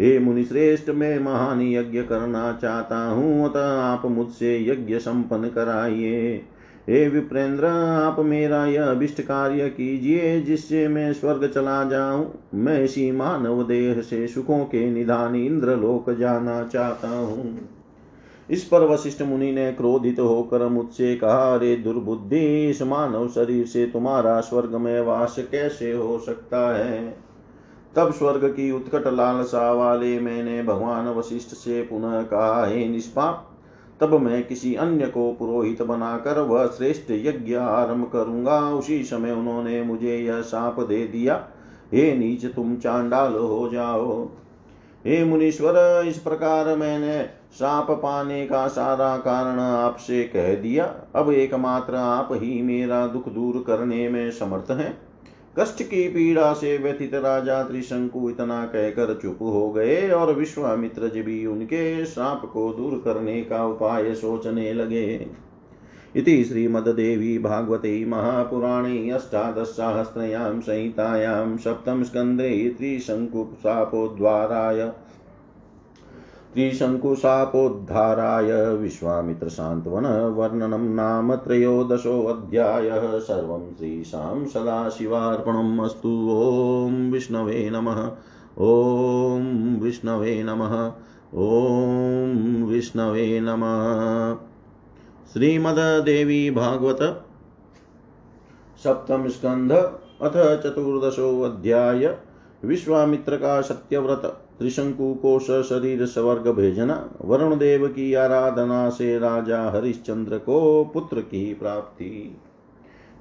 हे 0.00 0.18
मुनिश्रेष्ठ, 0.18 0.90
मैं 0.90 1.18
महान 1.18 1.62
यज्ञ 1.62 2.02
करना 2.02 2.58
चाहता 2.62 3.04
हूँ, 3.04 3.50
अतः 3.50 3.80
आप 3.80 4.06
मुझसे 4.06 4.66
यज्ञ 4.68 4.98
संपन्न 4.98 5.48
कराइए। 5.48 6.44
हे 6.88 7.08
विप्रेंद्र, 7.08 7.64
आप 8.04 8.20
मेरा 8.20 8.66
यह 8.66 8.84
अभिष्ट 8.84 9.22
कार्य 9.22 9.68
कीजिए, 9.68 10.40
जिससे 10.40 10.88
मैं 10.88 11.12
स्वर्ग 11.12 11.46
चला 11.46 11.84
जाऊँ। 11.84 12.34
मैं 12.54 12.84
इसी 12.84 13.12
मानव 13.12 13.62
देह 13.62 14.00
से 14.00 14.26
सुखों 14.26 14.64
के 14.64 14.90
निधान 14.90 15.34
इंद्र 15.34 15.76
लोक 15.76 16.10
जाना 16.10 16.64
चाहता 16.64 17.08
हूँ। 17.08 17.68
इस 18.50 18.64
पर 18.64 18.80
वशिष्ठ 18.80 19.22
मुनि 19.22 19.52
ने 19.52 19.72
क्रोधित 19.72 20.20
होकर 20.20 20.68
मुझसे 20.68 21.16
कहा, 21.16 21.54
अरे 21.54 21.76
दुर्बुद्धि, 21.76 22.70
इस 22.70 22.82
मानव 22.82 23.28
शरीर 23.28 23.66
से 23.66 23.86
तुम्हारा 23.86 24.40
स्वर्ग 24.40 24.74
में 24.74 25.00
वास 25.00 25.36
कैसे 25.38 25.92
हो 25.92 26.18
सकता 26.18 26.76
है? 26.76 27.16
तब 27.96 28.12
स्वर्ग 28.12 28.44
की 28.44 28.70
उत्कट 28.72 29.06
लालसा 29.06 29.72
वाले 29.72 30.20
मैंने 30.20 30.62
भगवान 30.62 31.08
वशिष्ठ 31.08 31.48
से 31.48 31.82
पुनः 31.82 32.22
कहा, 32.22 32.66
हे 32.66 32.88
निष्पाप, 32.88 33.48
तब 34.00 34.14
मैं 34.14 34.46
किसी 34.46 34.74
अन्य 34.74 35.06
को 35.06 35.32
पुरोहित 35.32 35.82
बनाकर 35.82 36.40
वह 36.40 36.66
श्रेष्ठ 36.66 37.10
यज्ञ 37.10 37.54
आरंभ 37.54 38.10
करूँगा। 38.12 38.60
उसी 38.60 39.02
समय 39.02 39.30
उन्होंने 39.30 39.82
मुझे 39.82 40.18
यह 40.18 40.40
साप 40.40 40.80
दे 40.80 41.06
दिया। 41.06 41.48
हे 41.92 42.16
नीच, 42.16 42.46
तुम 42.46 42.76
चांडाल 42.76 43.32
हो 43.32 43.68
जाओ। 43.68 44.28
हे 45.06 45.24
मुनीश्वर, 45.24 46.04
इस 46.06 46.18
प्रकार 46.18 46.76
मैंने 46.76 47.22
साप 47.52 47.90
पाने 47.90 48.46
का 48.46 48.66
सारा 48.68 49.16
कारण 49.16 49.58
आपसे 49.60 50.22
कह 50.24 50.54
दिया। 50.54 50.84
अब 51.14 51.30
एकमात्र 51.30 51.94
आप 51.94 52.28
ही 52.32 52.62
मेरा 52.62 53.06
दुख 53.06 53.28
दूर 53.28 53.64
करने 53.66 54.08
में 54.08 54.30
समर्थ 54.30 54.70
हैं। 54.70 54.98
कष्ट 55.58 55.82
की 55.82 56.08
पीड़ा 56.08 56.52
से 56.52 56.78
व्यथित 56.78 57.14
राजा 57.14 57.62
त्रिशंकु 57.62 58.30
इतना 58.30 58.64
कहकर 58.64 59.18
चुप 59.22 59.38
हो 59.42 59.70
गए 59.72 60.10
और 60.10 60.34
विश्वामित्र 60.34 61.08
जी 61.08 61.22
भी 61.22 61.46
उनके 61.46 62.04
साप 62.04 62.50
को 62.52 62.72
दूर 62.72 63.02
करने 63.04 63.40
का 63.42 63.64
उपाय 63.66 64.14
सोचने 64.14 64.72
लगे। 64.72 65.26
इति 66.16 66.44
श्रीमद्देवी 66.44 67.38
भागवते 67.38 68.04
महापुराणे 68.04 69.10
अष्टादशसाहस्रयां 69.10 70.60
संहितायां 70.60 71.56
सप्तमस्कन्धे 71.56 72.74
त्रिशङ्कुशापोद्वाराय 72.78 74.92
त्रिशङ्कुशापोद्धाराय 76.54 78.76
विश्वामित्रसान्त्वनवर्णनं 78.76 80.94
नाम 80.94 81.34
त्रयोदशोऽध्यायः 81.34 83.18
सर्वं 83.18 83.78
श्रीशां 83.78 84.46
सदाशिवार्पणम् 84.46 85.80
अस्तु। 85.80 86.28
ॐ 86.30 87.10
विष्णवे 87.10 87.70
नमः। 87.70 88.10
ॐ 88.58 89.78
विष्णवे 89.82 90.42
नमः। 90.42 90.92
ॐ 91.34 92.62
विष्णवे 92.62 93.40
नमः। 93.40 94.51
श्रीमद्देवी 95.30 96.50
भागवत 96.50 96.98
सप्तम 98.84 99.28
स्कंध, 99.28 99.72
अथ 100.22 100.32
चतुर्दशो 100.62 101.40
अध्याय 101.42 102.18
विश्वामित्र 102.64 103.36
का 103.36 103.60
सत्यव्रत 103.60 104.26
त्रिशंकु 104.58 105.14
को 105.14 105.38
शरीर 105.38 106.06
स्वर्ग 106.06 106.48
भेजना 106.48 107.10
वरुण 107.24 107.56
देव 107.58 107.88
की 107.88 108.14
आराधना 108.14 108.88
से 108.90 109.18
राजा 109.18 109.62
हरिश्चंद्र 109.70 110.38
को 110.38 110.84
पुत्र 110.84 111.20
की 111.20 111.54
प्राप्ति। 111.54 112.38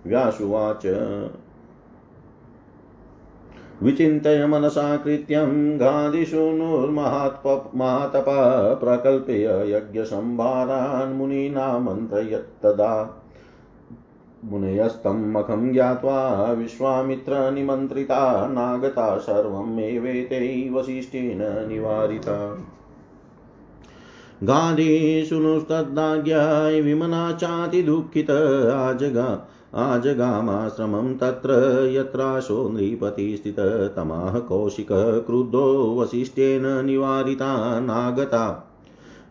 व्यासुवाच 0.05 0.85
विचिन्तय 3.83 4.45
मनसा 4.45 4.97
कृत्यं 4.97 5.79
गादिशूनुर्महातपः 5.79 8.73
प्रकल्प्य 8.73 9.43
यज्ञसंभारान् 9.43 11.13
मुनीनामन्त्रयत्तदा 11.13 13.17
मुनयस्तं 14.45 15.31
मखं 15.31 15.73
ज्ञात्वा 15.73 16.51
विश्वामित्रनिमन्त्रिता 16.51 18.47
नागता 18.47 19.17
सर्वमेवेते 19.17 20.69
वसिष्ठेन 20.73 21.69
निवारिता। 21.69 22.57
गाधीशुनुस्तद्दाज्ञाय 24.43 26.81
विमना 26.81 27.31
चातिदुःखित 27.31 28.31
आजगा। 28.71 29.49
आजगामाश्रमं 29.75 31.15
तत्र 31.15 31.49
यत्राशो 31.91 32.69
नृपति 32.69 33.43
तमाह 33.95 34.39
कौशिकः 34.39 35.19
क्रुद्धो 35.19 35.95
वसिष्ठेन 35.99 36.85
निवारिता 36.85 37.79
नागता। 37.79 38.73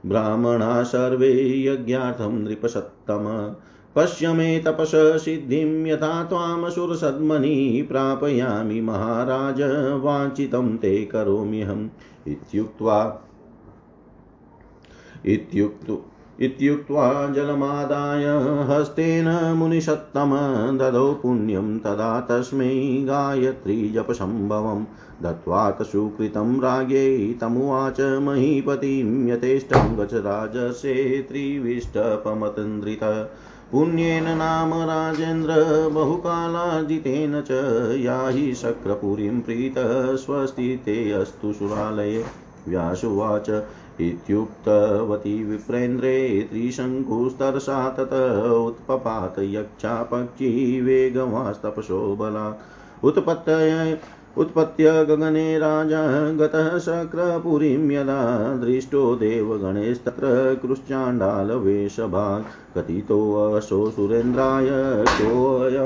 ब्राह्मणा 0.06 0.82
सर्वे 0.82 1.62
यज्ञार्थं 1.66 2.32
नृपसत्तम 2.32 3.54
पश्य 3.96 4.32
मे 4.32 4.58
तपस 4.58 4.92
सिद्धिं 4.94 5.86
यथा 5.86 6.24
त्वामसुरसद्मनि 6.24 7.86
प्रापयामि 7.88 8.80
महाराज, 8.80 9.62
वाञ्छितं 10.02 10.76
ते 10.76 11.04
करोम्यहम्। 11.04 11.88
इत्युक्त्वा 12.28 13.22
इत्युक्तु 15.26 15.98
इत्युक्त्वा 16.42 17.26
जलमादाय 17.26 18.24
हस्तेन 18.70 19.54
मुनिषत्तम 19.56 20.30
ददौ 20.78 21.14
पुण्यं 21.14 21.78
तदा 21.78 22.20
तस्मै 22.20 23.04
गायत्रीजपसम्भवम् 23.08 24.84
दत्त्वात् 25.22 25.82
सुकृतं 25.82 26.60
राज्ञै 26.60 27.34
तमुवाच 27.40 28.00
महीपतिं 28.00 29.28
यथेष्टं 29.28 29.98
गच 29.98 30.14
राजसे 30.14 31.22
त्रिविष्टपमतन्द्रित। 31.28 33.04
पुण्येन 33.72 34.24
नाम 34.24 34.74
राजेन्द्र 34.74 35.54
बहुकालार्जितेन 35.92 37.40
च 37.40 37.48
याहि 38.00 38.54
शक्रपुरीं 38.54 39.40
प्रीतः 39.40 40.16
स्वस्ति 40.16 40.82
ते 40.84 41.12
अस्तु 41.12 41.52
सुरालये। 41.52 42.24
व्यासुवाच 42.68 43.50
इत्युक्तवती 44.08 45.44
विप्रेन्द्रे 45.44 46.16
त्रिशङ्कुस्तर्षा 46.50 47.78
तत 47.90 48.12
उत्पपात 48.66 49.38
यक्षापक्षी 49.38 50.80
पक्षी 51.64 52.14
बला 52.16 52.46
उत्पत्तय 53.04 53.98
उत्पत्य 54.38 54.90
गगने 55.04 55.58
राजा 55.58 56.02
गतः 56.30 56.78
शक्रपुरीं 56.78 57.90
यदा 57.90 58.22
दृष्टो 58.56 59.16
देवगणेस्तत्र 59.16 60.28
कृश्चाण्डालवेशभाग् 60.62 62.44
कथितोऽसौ 62.76 63.88
सुरेन्द्राय 63.90 64.68
कोऽय 65.10 65.78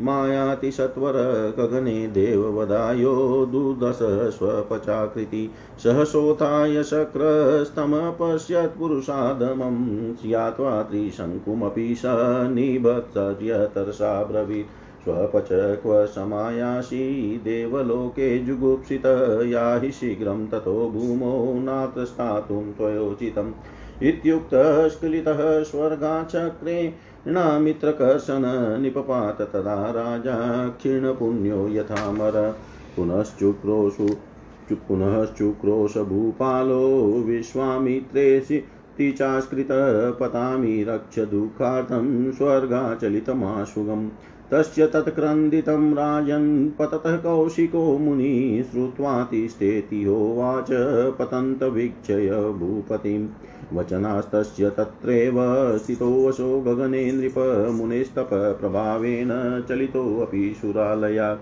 मायाति 0.00 0.70
सत्वर 0.70 1.16
गगने 1.58 1.96
देववदायो 2.08 3.14
दुर्दश 3.52 3.98
स्वपचाकृति 4.36 5.50
सहसोथाय 5.84 6.82
शक्रस्तमपश्यत् 6.82 8.78
पुरुषादमं 8.78 9.78
स्यात्वा 10.14 10.82
त्रिशङ्कुमपि 10.82 11.94
स 11.98 12.12
निबत्सर्यतरसा 12.54 14.22
ब्रवीत् 14.24 14.87
स्वपच 15.04 15.48
क्व 15.82 16.06
समायासि 16.06 17.40
देवलोके 17.44 18.44
जुगुप्सित 18.44 19.02
याहि 19.46 19.92
शीघ्रं 19.92 20.46
ततो 20.46 20.90
भूमौ 20.90 21.60
नात्र 21.60 22.04
त्वयोचितम्। 22.78 23.52
इत्युक्तस्खलितः 24.02 25.62
स्वर्गाचक्रेणामित्रकर्षण 25.62 28.42
निपपात 28.82 29.42
तदा 29.42 29.90
राजा 29.90 30.68
क्षीणपुण्यो 30.68 31.68
यथामर 31.68 32.58
पुनश्चुक्रोशु 32.96 34.16
पुनश्चुक्रोश 34.72 35.96
भूपालो 35.96 37.22
विश्वामित्रेषि 37.26 38.64
चास्कृतपतामि 39.00 40.86
रक्ष 40.88 41.18
दुःखार्थं 41.18 42.32
स्वर्गाचलितमाशुगम् 42.32 44.08
तस्य 44.52 44.86
तत्क्रन्दितं 44.86 45.92
राजन् 45.92 46.78
पततः 46.78 47.16
कौशिको 47.16 47.98
मुनि 47.98 48.64
श्रुत्वा 48.72 49.24
तिष्ठेति 49.24 50.04
होवाच 50.04 50.66
पतन्तवीक्षय 51.18 52.30
भूपतिं। 52.30 53.28
वचनास्तस्य 53.76 54.70
तत्रैव 54.70 55.34
स्थितोऽसो 55.78 56.60
गगने 56.60 57.12
नृपमुनेस्तपप्रभावेन 57.12 59.64
चलितोऽपि 59.68 60.58
सुरालया। 60.62 61.38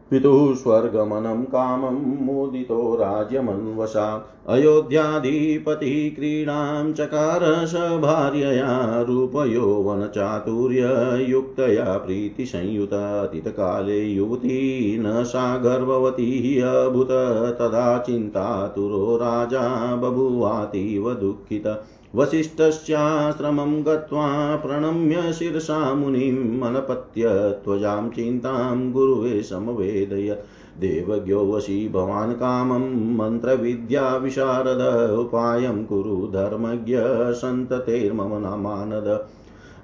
पितुः 0.10 0.56
स्वर्गमनं 0.56 1.44
कामं 1.44 2.26
मुदितो 2.26 2.96
राज्यमन्वसा 2.96 4.28
अयोध्याधिपतिः 4.48 6.16
क्रीडां 6.16 6.94
चकार 6.94 7.66
स 7.66 7.76
भार्यया 7.76 9.02
रूपयौवनचातुर्ययुक्तया 9.02 11.98
प्रीतिसंयुतातीतकाले 11.98 14.06
युवती 14.06 14.98
न 15.00 15.24
सा 15.24 15.58
गर्भवती 15.58 16.60
अभूत। 16.60 17.56
तदा 17.60 17.98
चिन्तातुरो 17.98 19.16
राजा 19.16 19.96
बभूवातीव 19.96 21.14
दुःखित। 21.14 21.68
वसिष्ठस्याश्रमं 22.16 23.82
गत्वा 23.86 24.56
प्रणम्य 24.56 25.34
शिरसा 25.34 25.94
मुनिम् 25.94 26.62
अनपत्य 26.62 27.24
त्वजां 27.64 28.10
चिन्तां 28.10 28.92
गुरुवे 28.92 29.44
समवेदयत् 29.44 30.80
देवज्ञो 30.80 31.54
वशी 31.54 31.90
भवान् 31.90 32.34
कामं 32.34 33.16
मन्त्रविद्याविशारद 33.18 35.12
उपायं 35.20 35.86
कुरु 35.86 36.28
धर्मज्ञ 36.28 36.98
सन्ततेर्मम 37.34 38.38
नामानद 38.38 39.26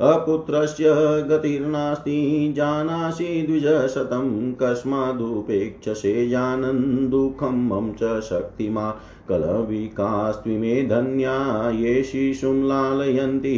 अपुत्रस्य 0.02 0.84
गतिर्नास्ति 1.30 2.54
जानासि 2.56 3.46
द्विजशतं, 3.48 4.54
कस्मादुपेक्षसे 4.54 6.30
जानन् 6.30 7.10
दुःखं 7.10 7.68
मम 7.68 7.94
च 7.94 8.22
शक्तिमा। 8.22 8.96
कलविकास्त्विमे 9.30 10.84
धन्या 10.84 11.36
ये 11.70 12.04
शिशुं 12.04 12.56
लालयन्ति 12.68 13.56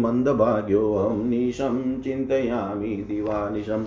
मन्दभाग्योऽहं 0.00 1.24
निशं 1.30 2.02
चिन्तयामि 2.02 2.96
दिवानिशम् 3.08 3.86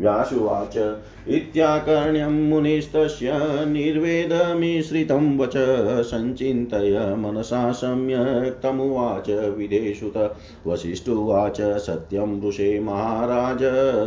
व्यासुवाच। 0.00 0.96
इत्याकर्ण्यं 1.28 2.48
मुनिस्तस्य 2.48 3.32
निर्वेदमिश्रितं 3.66 5.38
वच, 5.38 5.52
सञ्चिन्तय 6.06 7.14
मनसा 7.18 7.72
सम्यक् 7.72 8.62
तमुवाच 8.62 9.30
विदेशुत। 9.30 10.36
वसिष्ठुवाच, 10.66 11.60
सत्यं 11.60 12.48
ऋषे 12.48 12.80
महाराज, 12.80 13.58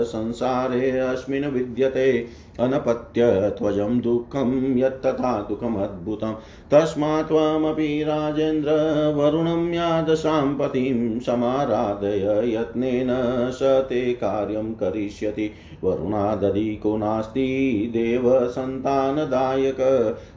संसारे 0.06 1.00
अस्मिन् 1.00 1.46
विद्यते। 1.46 2.28
अनपत्यत्वजं 2.60 4.00
दुःखं 4.00 4.78
यत्तथा 4.78 5.42
दुःखमद्भुतं। 5.42 6.34
तस्मात् 6.72 7.28
त्वमपि 7.28 8.04
राजेन्द्र 8.04 8.72
वरुणं 9.18 9.74
यादशां 9.74 10.56
पतिं 10.56 11.20
समाराधय 11.20 12.52
यत्नेन 12.54 13.08
स 13.52 13.60
ते 13.64 14.14
कार्यं 14.14 14.74
करिष्यति। 14.74 15.52
वरुणादधिको 15.84 16.98
नास्ति 16.98 17.90
देवसन्तानदायक। 17.94 19.78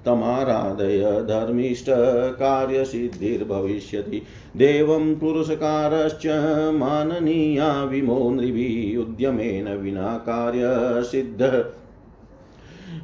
तमाराधय 0.04 1.24
धर्मिष्ठकार्यसिद्धिर्भविष्यति 1.28 4.22
देवं 4.56 5.16
पुरुषकारश्च 5.16 6.26
माननीया 6.74 7.84
विमो 7.84 8.30
नृभिः 8.30 9.00
उद्यमेन 9.00 9.68
विना 9.68 10.16
कार्यसिद्ध। 10.16 11.72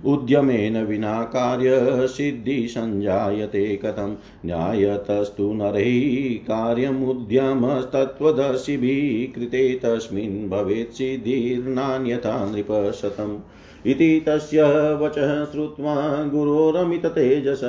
उद्यमेन 0.05 0.85
विना 0.85 1.23
कार्यसिद्धिसञ्जायते 1.23 3.77
कथं? 3.77 4.17
न्यायतस्तु 4.47 5.53
नरैः 5.53 6.35
कार्यमुद्यमस्तत्त्वदर्शिभिः 6.35 9.35
कृते 9.35 9.81
तस्मिन् 9.85 10.51
भवेत् 10.51 10.93
सिद्धिर्नान्यथा 10.93 12.51
नृपशतम्। 12.51 13.39
इति 13.87 14.23
तस्य 14.27 14.95
वचः 14.95 15.45
श्रुत्वा 15.45 16.25
गुरोरमिततेजस 16.25 17.61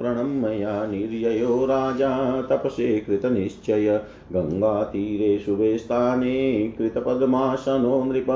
प्रणम्यया 0.00 0.86
निर्ययो 0.86 1.66
राजा 1.66 2.42
तपसे 2.42 2.98
कृतनिश्चय। 2.98 4.00
गङ्गातीरे 4.32 5.38
शुभे 5.38 5.78
स्थाने 5.78 6.72
कृतपद्मासनो 6.78 8.04
नृप। 8.04 8.26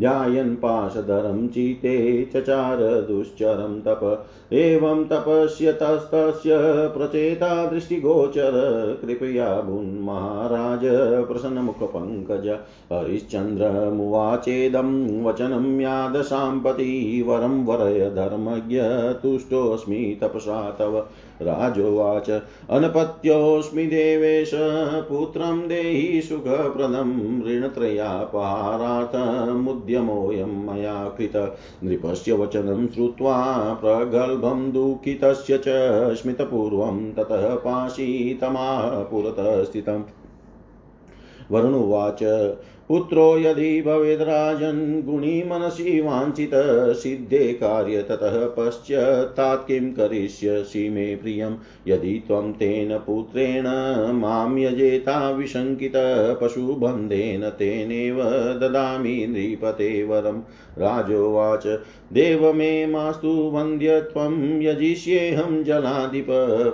ध्यायन् 0.00 0.56
पाशधरं 0.56 1.48
चिते 1.48 2.28
चचार 2.36 2.78
दुश्चरं 2.80 3.80
तप। 3.80 4.26
एवं 4.52 5.04
तपस्यतस्तस्य 5.04 6.50
प्रचेता 6.98 7.66
दृष्टिगोचर। 7.66 8.52
कृपया 9.02 9.60
भुन्महाराज 9.60 10.80
प्रसन्नमुखपङ्कज, 11.26 12.58
हरिश्चन्द्रमुवाचेदं 12.92 15.24
वचनं 15.24 15.80
यादशाम्पति 15.80 17.24
वरं 17.26 17.64
वरय 17.64 18.10
धर्मज्ञ 18.10 18.80
तुष्टोऽस्मि 19.22 20.18
तपसा 20.20 20.70
तव। 20.70 21.06
राजोवाच, 21.42 22.42
अनपत्योऽस्मि 22.70 23.86
देवेश, 23.86 24.50
पुत्रं 25.08 25.68
देहि 25.68 26.22
सुखप्रदं 26.22 27.42
ऋणत्रयापहारार्थमुद्यमोऽयं 29.92 30.76
मया 30.76 31.08
कृत। 31.08 31.56
नृपस्य 31.84 32.32
वचनं 32.32 32.88
श्रुत्वा 32.88 33.56
प्रगल्भं 33.80 34.72
दुःखितस्य 34.72 35.58
च 35.58 35.64
स्मितपूर्वं 36.14 37.12
ततः 37.12 37.54
पाशीतमाह 37.54 39.02
पुरतः 39.02 39.64
स्थितम्। 39.64 40.02
वरुणुवाच 41.50 42.22
पुत्रो 42.92 43.38
यदि 43.38 43.82
भवेद्राजन् 43.82 45.02
गुणी 45.02 45.42
मनसि 45.42 46.00
वाञ्छित, 46.00 46.50
सिद्धे 46.96 47.52
कार्य 47.52 48.02
ततः 48.02 48.46
पश्चात् 48.46 49.68
किं 49.68 49.92
करिष्यसि 49.92 50.88
मे 50.88 51.16
प्रियं 51.16 51.50
यदि 51.88 52.22
त्वं 52.26 52.52
तेन 52.52 52.98
पुत्रेण 52.98 53.62
माँ 54.12 54.58
यजेता 54.58 55.30
विशङ्कित, 55.30 55.92
पशुबन्धेन 56.40 57.48
तेनेव 57.48 58.22
ददामि 58.58 59.26
नृपते 59.28 60.04
वरम्। 60.04 60.40
राजोवाच, 60.78 61.66
देव 62.12 62.52
मे 62.52 62.86
मास्तु 62.86 63.28
वन्द्यत्वं 63.28 64.62
यजिष्येऽहं 64.62 65.64
जलाधिप 65.64 66.26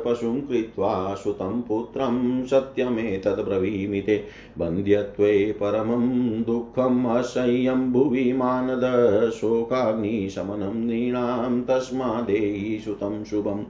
पशुं 0.05 0.41
कृत्वा 0.41 1.15
सुतं 1.15 1.63
पुत्रं 1.63 2.45
सत्यमेतद्ब्रवीमि 2.47 4.01
ते। 4.01 4.25
वन्द्यत्वे 4.59 5.53
परमं 5.53 6.08
दुःखम् 6.47 7.07
असह्यं 7.07 7.93
भुवि 7.93 8.33
मानद 8.33 8.83
शोकाग्निशमनं 9.31 10.87
नृणां 10.87 11.63
तस्मादेहि 11.63 12.83
सुतं 12.85 13.25
शुभम् 13.25 13.65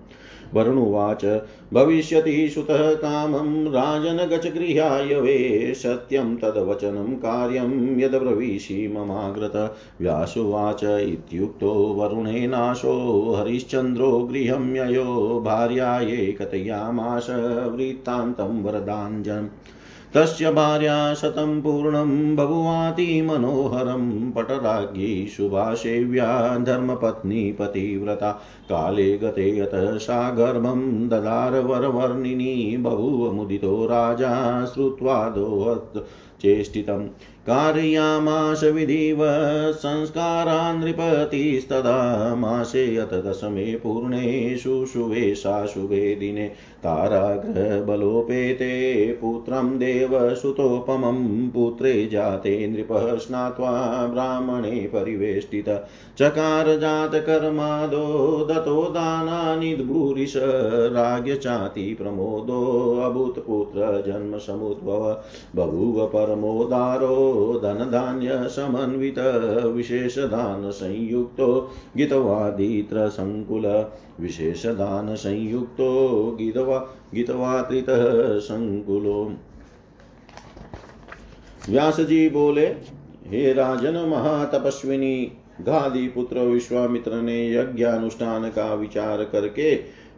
वरुणुवाच, 0.55 1.25
भविष्यति 1.75 2.49
सुतः 2.49 2.95
कामं 2.95 3.65
राजन 3.65 4.17
गच 4.17 4.47
गृहाय 4.47 5.21
वे 5.21 5.73
सत्यं 5.77 6.37
तद्वचनं 6.37 7.15
कार्यं 7.15 8.01
यद्ब्रवीषि 8.01 8.89
ममाग्रत। 8.89 9.77
व्यासुवाच, 10.01 10.85
इत्युक्तो 10.85 11.73
वरुणेनाशो 11.73 13.35
हरिश्चन्द्रो 13.39 14.19
गृहं 14.19 14.77
ययो, 14.77 15.43
भार्यायै 15.45 16.33
कथयामाश 16.33 17.27
वृत्तान्तं 17.77 18.63
वरदाञ्जनम् 18.63 19.47
तस्य 20.15 20.51
भार्या 20.51 21.15
शतं 21.15 21.61
पूर्णं 21.63 22.37
बभुवाति 22.37 23.23
मनोहरं 23.23 24.31
पटराज्ञी 24.31 25.27
शुभासेव्या 25.27 26.59
धर्मपत्नी 26.59 27.53
पतिव्रता। 27.53 28.33
काले 28.69 29.19
गते 29.19 29.59
यतः 29.59 29.97
सा 29.99 30.31
गर्भं 30.31 31.09
ददार 31.09 31.61
वरवर्णिनी 31.61 32.77
बभूव 32.77 33.33
मुदितो 33.33 33.85
राजा 33.85 34.65
श्रुत्वा 34.65 35.29
दोहत् 35.29 35.99
चेष्टितं 36.43 37.07
कारयामाश 37.47 38.63
विधिव 38.65 39.19
संस्कारा 39.75 40.73
नृपतिस्तदा 40.73 41.95
मासे 42.35 42.85
यत 42.95 43.15
दशमे 43.27 43.75
पूर्णेषु 43.75 44.85
शुभे 44.87 45.35
शाशुभे 45.35 46.15
दिने 46.15 46.49
ताराग्रहबलोपेते 46.85 48.69
पुत्रं 49.13 49.71
देवसुतोपमं 49.79 51.49
पुत्रे 51.51 51.93
जाते 52.07 52.53
नृपः 52.67 53.17
स्नात्वा 53.19 53.71
ब्राह्मणे 54.07 54.81
परिवेष्टित 54.93 55.69
चकार 56.19 56.75
जातकर्मादो 56.81 58.05
दतो 58.51 58.83
दानानि 58.91 59.75
भूरिश 59.77 60.35
राज्ञचाति 60.37 61.87
प्रमोदो 61.95 62.61
अभूतपुत्र 63.01 63.91
जन्मसमुद्भव 64.07 65.11
बभूव 65.57 66.07
परमोदारो 66.29 67.61
धनधान्यसमन्वित 67.65 69.19
विशेषदानसंयुक्तो 69.75 71.71
गीतवादित्रसङ्कुल 71.97 73.87
विशेषदानसंयुक्तो 74.21 75.91
गीतवा 76.39 76.79
गीतवात्रितः 77.15 78.05
सङ्कुलो 78.39 79.33
व्यास 81.69 82.01
जी 82.01 82.29
बोले, 82.29 82.67
हे 83.27 83.53
राजन 83.53 83.97
महातपस्विनी 84.09 85.33
गादी 85.61 86.09
पुत्र 86.09 86.41
विश्वामित्र 86.41 87.15
ने 87.15 87.55
यज्ञ 87.55 87.85
अनुष्ठान 87.85 88.49
का 88.49 88.75
विचार 88.75 89.25
करके 89.25 89.73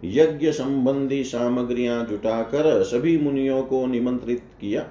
यज्ञ 0.04 0.50
संबंधी 0.52 1.24
सामग्रियाँ 1.24 2.04
जुटाकर 2.06 2.82
सभी 2.82 3.18
मुनियों 3.18 3.62
को 3.62 3.86
निमंत्रित 3.86 4.42
किया। 4.60 4.86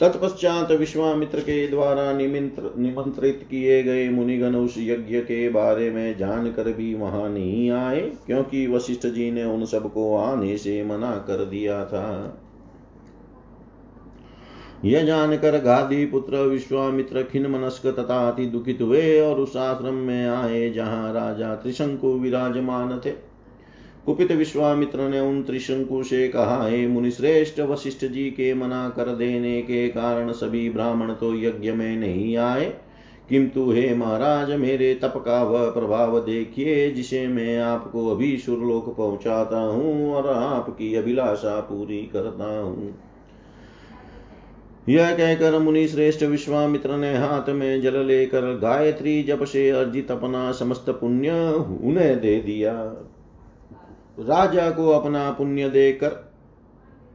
तत्पश्चात 0.00 0.70
विश्वामित्र 0.70 1.40
के 1.40 1.66
द्वारा 1.68 2.12
निमंत्रित 2.12 3.46
किए 3.50 3.82
गए 3.82 4.08
मुनिगण 4.08 4.54
उस 4.54 4.74
यज्ञ 4.78 5.18
के 5.20 5.48
बारे 5.48 5.90
में 5.90 6.16
जानकर 6.18 6.72
भी 6.72 6.92
वहाँ 6.94 7.28
नहीं 7.28 7.70
आए, 7.70 8.00
क्योंकि 8.26 8.66
वशिष्ठ 8.66 9.06
जी 9.06 9.30
ने 9.30 9.44
उन 9.44 9.64
सबको 9.64 10.16
आने 10.16 10.56
से 10.58 10.82
मना 10.84 11.12
कर 11.28 11.44
दिया 11.44 11.84
था। 11.84 12.42
यह 14.84 15.04
जानकर 15.04 15.58
गादी 15.58 16.04
पुत्र 16.06 16.36
विश्वामित्र 16.38 17.22
खिन 17.22 17.46
मनस्क 17.46 17.86
तथा 17.88 18.18
अति 18.28 18.46
दुखित 18.46 18.82
हुए 18.82 19.20
और 19.20 19.40
उस 19.40 19.56
आश्रम 19.56 19.94
में 19.94 20.26
आए, 20.26 20.70
जहाँ 20.70 21.12
राजा 21.12 21.54
त्रिशंकु 21.54 22.08
विराजमान 22.14 23.00
थे। 23.06 23.10
कुपित 24.06 24.32
विश्वामित्र 24.32 25.08
ने 25.08 25.20
उन 25.20 25.42
त्रिशंकु 25.42 26.02
से 26.02 26.28
कहा, 26.28 26.68
हे 26.68 26.86
मुनिश्रेष्ठ, 26.86 27.60
वशिष्ठ 27.60 28.04
जी 28.04 28.30
के 28.30 28.54
मना 28.54 28.88
कर 28.88 29.04
देने 29.04 29.62
के 29.62 29.88
कारण 29.88 30.32
सभी 30.32 30.70
ब्राह्मण 30.70 31.12
तो 31.12 31.34
यज्ञ 31.34 31.72
में 31.72 31.96
नहीं 31.96 32.36
आए। 32.36 32.74
किंतु 33.28 33.72
हे 33.72 33.94
महाराज, 33.94 34.50
मेरे 34.52 34.94
तप 34.94 35.14
का 35.16 35.42
वह 35.42 35.70
प्रभाव 35.70 36.18
देखिए, 36.20 36.90
जिसे 36.90 37.26
मैं 37.26 37.58
आपको 37.58 38.08
अभी 38.08 38.36
सुरलोक 38.38 38.96
पहुंचाता 38.96 39.58
हूँ 39.58 40.14
और 40.14 40.26
आपकी 40.28 40.94
अभिलाषा 40.94 41.60
पूरी 41.60 42.10
करता 42.12 42.60
हूँ। 42.60 42.94
यह 44.88 45.16
कहकर 45.16 45.58
मुनि 45.58 45.88
श्रेष्ठ 45.88 46.22
विश्वामित्र 46.22 46.96
ने 46.96 47.16
हाथ 47.16 47.50
में 47.50 47.80
जल 47.80 47.98
लेकर 48.06 48.40
गायत्री 48.40 49.22
जप 49.22 49.44
से 49.44 49.70
अर्जित 49.70 50.10
अपना 50.10 50.52
समस्त 50.52 50.90
पुण्य 50.90 51.30
उन्हें 51.82 52.20
दे 52.20 52.40
दिया। 52.40 53.02
राजा 54.18 54.70
को 54.70 54.88
अपना 54.90 55.30
पुण्य 55.30 55.68
देकर 55.68 56.32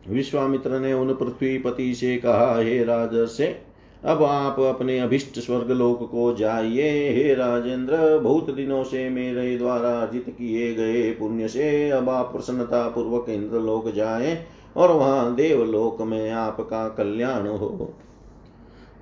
विश्वामित्र 0.09 0.79
ने 0.79 0.93
उन 0.93 1.13
पृथ्वीपति 1.13 1.93
से 1.95 2.17
कहा, 2.17 2.57
हे 2.57 2.85
से 3.27 3.71
अब 4.05 4.23
आप 4.23 4.59
अपने 4.59 4.99
अभिष्ट 4.99 5.39
स्वर्ग 5.39 5.71
लोक 5.71 6.11
को 6.11 6.33
जाइए। 6.33 7.09
हे 7.13 7.33
राजेंद्र, 7.33 8.19
बहुत 8.19 8.49
दिनों 8.49 8.83
से 8.83 9.09
मेरे 9.09 9.57
द्वारा 9.57 9.89
अर्जित 10.01 10.25
किए 10.29 10.73
गए 10.73 11.11
पुण्य 11.11 11.47
से 11.47 11.89
अब 11.89 12.09
आप 12.09 12.31
प्रसन्नता 12.33 12.87
पूर्वक 12.89 13.29
इंद्र 13.29 13.59
लोक 13.59 13.91
जाए 13.91 14.45
और 14.77 14.91
वहाँ 14.91 15.35
देवलोक 15.35 16.01
में 16.01 16.31
आपका 16.31 16.87
कल्याण 16.89 17.47
हो। 17.47 17.93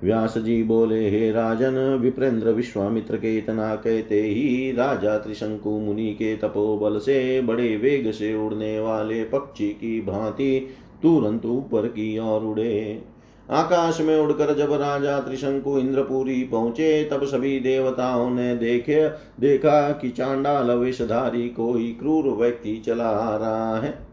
व्यास 0.04 0.38
जी 0.38 0.62
बोले, 0.62 1.10
हे 1.10 1.30
राजन, 1.32 1.98
विप्रेंद्र 2.00 2.50
विश्वामित्र 2.50 3.16
के 3.16 3.38
इतना 3.38 3.74
कहते 3.74 4.20
ही, 4.22 4.72
राजा 4.72 5.18
त्रिशंकु 5.18 5.70
मुनि 5.70 6.14
के 6.14 6.36
तपोबल 6.36 6.98
से 6.98 7.40
बड़े 7.40 7.76
वेग 7.76 8.10
से 8.10 8.34
उड़ने 8.34 8.80
वाले 8.80 9.24
पक्षी 9.24 9.68
की 9.68 10.00
भांति 10.00 10.68
तुरंत 11.02 11.46
ऊपर 11.46 11.86
की 11.86 12.18
ओर 12.18 12.42
उड़े। 12.42 13.02
आकाश 13.50 14.00
में 14.00 14.18
उड़कर 14.18 14.54
जब 14.54 14.72
राजा 14.72 15.20
त्रिशंकु 15.20 15.78
इंद्रपुरी 15.78 16.44
पहुँचे, 16.44 17.04
तब 17.04 17.24
सभी 17.24 17.60
देवताओं 17.60 18.30
ने 18.30 18.56
देखे, 18.56 19.08
देखा 19.40 19.92
कि 19.92 20.08
चांडाल 20.08 20.70
वेशधारी 20.70 21.48
कोई 21.48 21.96
क्रूर 22.00 22.24
व्यक्ति 22.24 22.82
चला 22.86 23.08
आ 23.08 23.36
रहा 23.36 23.80
है। 23.80 24.09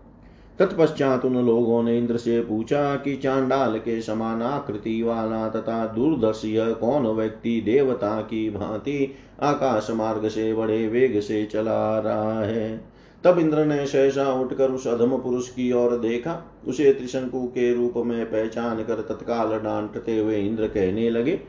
तत्पश्चात 0.60 1.26
उन 1.26 1.46
लोगों 1.46 1.84
ने 1.84 1.98
इंद्र 1.98 2.18
से 2.18 2.42
पूछा 2.42 2.96
कि 2.96 3.16
चांडाल 3.16 3.78
के 3.78 4.02
समान 4.02 4.42
आकृति 4.42 5.04
वाला 5.04 5.50
तथा 5.50 5.86
दूरदर्शी 5.88 6.56
कौन 6.74 7.08
व्यक्ति 7.08 7.62
देवता 7.62 8.22
की 8.22 8.50
भांति 8.50 9.16
आकाश 9.42 9.88
मार्ग 9.92 10.28
से 10.28 10.54
बड़े 10.54 10.88
वेग 10.88 11.20
से 11.20 11.46
चला 11.46 12.00
रहा 12.00 12.44
है? 12.44 12.98
तब 13.24 13.40
इंद्र 13.40 13.66
ने 13.66 13.86
सहसा 13.86 14.34
उठकर 14.34 14.72
उस 14.72 14.88
अधम 14.88 15.18
पुरुष 15.18 15.50
की 15.50 15.72
ओर 15.72 15.98
देखा। 15.98 16.52
उसे 16.68 16.94
त्रिशंकु 16.94 17.48
के 17.48 17.74
रूप 17.74 17.94
में 17.98 18.26
पहचान 18.26 18.84
कर 18.84 18.96
तत्काल 18.96 19.60
डांटते 19.60 20.18
हुए 20.18 20.40
इंद्र 20.40 20.68
कहने 20.68 21.10
लगे, 21.10 21.40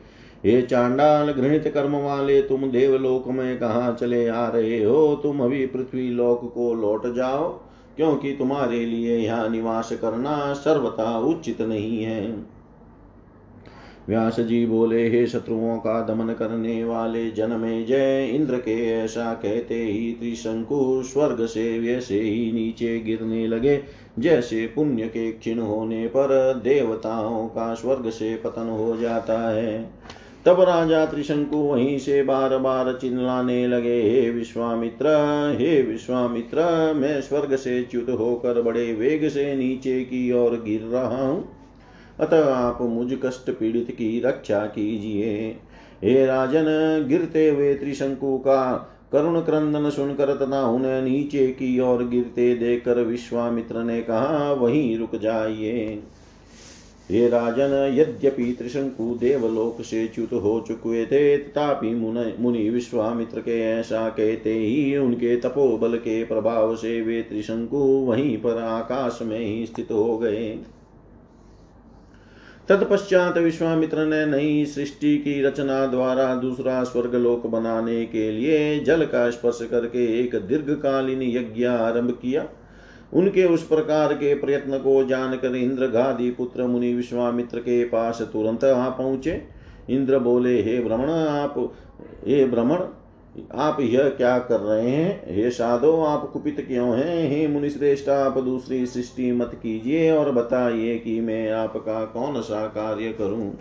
हे 0.45 0.63
चांडाल, 0.63 1.33
घृणित 1.33 1.69
कर्म 1.69 1.97
वाले, 1.97 2.43
तुम 2.43 2.71
देवलोक 2.71 3.29
में 3.29 3.59
कहा 3.59 3.93
चले 3.93 4.29
आ 4.29 4.49
रहे 4.49 4.85
हो? 4.85 5.15
तुम 5.23 5.41
अभी 5.41 5.67
पृथ्वी 5.67 6.09
लोक 6.11 6.53
को 6.55 6.75
लौट 6.75 7.15
जाओ। 7.15 7.68
क्योंकि 7.99 8.33
तुम्हारे 8.33 8.85
लिए 8.87 9.17
यहाँ 9.17 9.49
निवास 9.49 9.93
करना 9.93 10.53
सर्वथा 10.53 11.19
उचित 11.19 11.63
नहीं 11.63 12.03
है। 12.05 12.59
व्यास 14.09 14.41
जी 14.41 14.67
बोले, 14.67 15.09
हे 15.09 15.27
शत्रुओं 15.27 15.77
का 15.79 16.01
दमन 16.03 16.33
करने 16.33 16.85
वाले 16.85 17.31
जन 17.31 17.51
में 17.51 17.87
जय 17.87 18.27
इंद्र 18.27 18.57
के 18.57 18.77
ऐसा 18.91 19.35
कहते 19.35 19.75
ही 19.75 20.13
त्रिशंकु 20.13 21.03
स्वर्ग 21.03 21.45
से 21.47 21.79
वैसे 21.79 22.21
ही 22.21 22.53
नीचे 22.53 22.99
गिरने 23.01 23.47
लगे। 23.47 23.81
जैसे 24.19 24.67
पुण्य 24.67 25.07
के 25.07 25.31
क्षीण 25.33 25.59
होने 25.59 26.07
पर 26.07 26.61
देवताओं 26.65 27.47
का 27.47 27.75
स्वर्ग 27.75 28.11
से 28.11 28.35
पतन 28.37 28.69
हो 28.69 28.97
जाता 28.97 29.39
है। 29.51 29.91
तब 30.47 30.61
राजा 30.61 31.05
त्रिशंकु 31.07 31.57
वहीं 31.57 31.99
से 31.99 32.23
बार 32.23 32.57
बार 32.59 32.99
चिल्लाने 33.01 33.67
लगे, 33.67 34.01
हे 34.03 34.31
विश्वामित्र 34.31 35.07
हे 35.59 35.83
विश्वामित्र, 35.83 36.63
मैं 36.97 37.21
स्वर्ग 37.21 37.57
से 37.57 37.83
च्युत 37.83 38.11
होकर 38.11 38.63
बड़े 38.63 38.93
वेग 38.95 39.29
से 39.29 39.55
नीचे 39.57 40.01
की 40.01 40.33
ओर 40.33 40.63
गिर 40.63 40.81
रहा 40.81 41.27
हूँ। 41.29 41.49
अतः 42.21 42.55
आप 42.55 42.79
मुझ 42.83 43.13
कष्ट 43.25 43.51
पीड़ित 43.51 43.91
की 43.91 44.21
रक्षा 44.21 44.67
कीजिए। 44.67 45.57
हे 46.05 46.27
राजन, 46.27 46.65
गिरते 47.09 47.49
हुए 47.49 47.75
त्रिशंकु 47.75 48.37
का 48.39 48.95
करुण 49.13 49.41
क्रंदन 49.41 49.91
सुनकर 49.91 50.35
तथा 50.37 50.67
उन्हें 50.67 51.03
नीचे 51.03 51.47
की 51.47 51.79
ओर 51.81 52.09
गिरते 52.09 52.55
देखकर 52.55 52.99
विश्वामित्र 53.03 53.83
ने 53.83 54.01
कहा, 54.03 54.53
वहीं 54.53 54.99
रुक 54.99 55.17
जाइए। 55.17 56.03
हे 57.11 57.29
राजन, 57.29 57.73
यद्यपि 57.95 58.55
त्रिशंकु 58.59 59.05
देवलोक 59.15 59.81
से 59.83 60.07
च्युत 60.07 60.33
हो 60.35 60.65
चुके 60.69 61.05
थे 61.07 61.37
तथापि 61.39 61.95
मुनि 62.41 62.69
विश्वामित्र 62.71 63.41
के 63.41 63.61
ऐसा 63.61 64.09
कहते 64.09 64.55
ही 64.55 64.97
उनके 64.97 65.37
तपोबल 65.37 65.97
के 65.97 66.25
प्रभाव 66.25 66.75
से 66.77 67.01
वे 67.01 67.21
त्रिशंकु 67.23 67.79
वहीं 67.79 68.37
पर 68.37 68.59
आकाश 68.59 69.19
में 69.23 69.39
ही 69.39 69.67
स्थित 69.67 69.93
हो 69.93 70.19
गए। 70.19 70.59
तत्पश्चात 72.69 73.39
विश्वामित्र 73.39 74.05
ने 74.07 74.25
नई 74.27 74.65
सृष्टि 74.67 75.17
की 75.19 75.41
रचना 75.43 75.87
द्वारा 75.87 76.35
दूसरा 76.35 76.83
स्वर्ग 76.85 77.15
लोक 77.15 77.47
बनाने 77.47 78.05
के 78.07 78.31
लिए 78.33 78.79
जल 78.81 79.05
का 79.05 79.29
स्पर्श 79.31 79.59
करके 79.71 80.05
एक 80.21 80.37
दीर्घकालीन 80.37 81.23
यज्ञ 81.23 81.65
आरंभ 81.65 82.11
किया। 82.23 82.47
उनके 83.15 83.45
उस 83.45 83.67
प्रकार 83.67 84.15
के 84.15 84.35
प्रयत्न 84.35 84.79
को 84.79 85.05
जानकर 85.05 85.57
इंद्र 85.57 85.87
गादी 85.87 86.31
पुत्र 86.31 86.67
मुनि 86.67 86.95
विश्वामित्र 86.95 87.59
के 87.59 87.85
पास 87.85 88.23
तुरंत 88.33 88.65
आ 88.65 88.89
पहुँचे। 88.89 89.43
इंद्र 89.91 90.19
बोले, 90.19 90.63
हे 90.63 90.81
भ्रमण 90.81 91.11
आप, 91.11 91.73
हे 92.27 92.47
भ्रमण 92.47 92.79
आप 93.55 93.81
यह 93.81 94.09
क्या 94.09 94.39
कर 94.39 94.61
रहे 94.61 94.91
हैं? 94.91 95.37
हे 95.37 95.51
साधो, 95.51 96.05
आप 96.05 96.31
कुपित 96.33 96.65
क्यों 96.69 96.99
हैं? 96.99 97.31
हे 97.31 97.49
मुनि 97.49 97.71
श्रेष्ठ 97.71 98.09
आप 98.09 98.39
दूसरी 98.39 98.87
सृष्टि 98.87 99.33
मत 99.33 99.51
कीजिए 99.55 100.11
और 100.11 100.33
बताइए 100.33 100.99
कि 100.99 101.21
मैं 101.21 101.51
आपका 101.51 102.05
कौन 102.05 102.41
सा 102.41 102.67
कार्य 102.67 103.13
करूँ? 103.13 103.59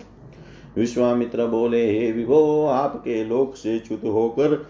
विश्वामित्र 0.78 1.46
बोले, 1.46 2.00
हे 2.00 2.12
विभो, 2.12 2.66
आपके 2.66 3.24
लोक 3.24 3.56
से 3.56 3.80
च्युत 3.80 4.02
होकर 4.04 4.68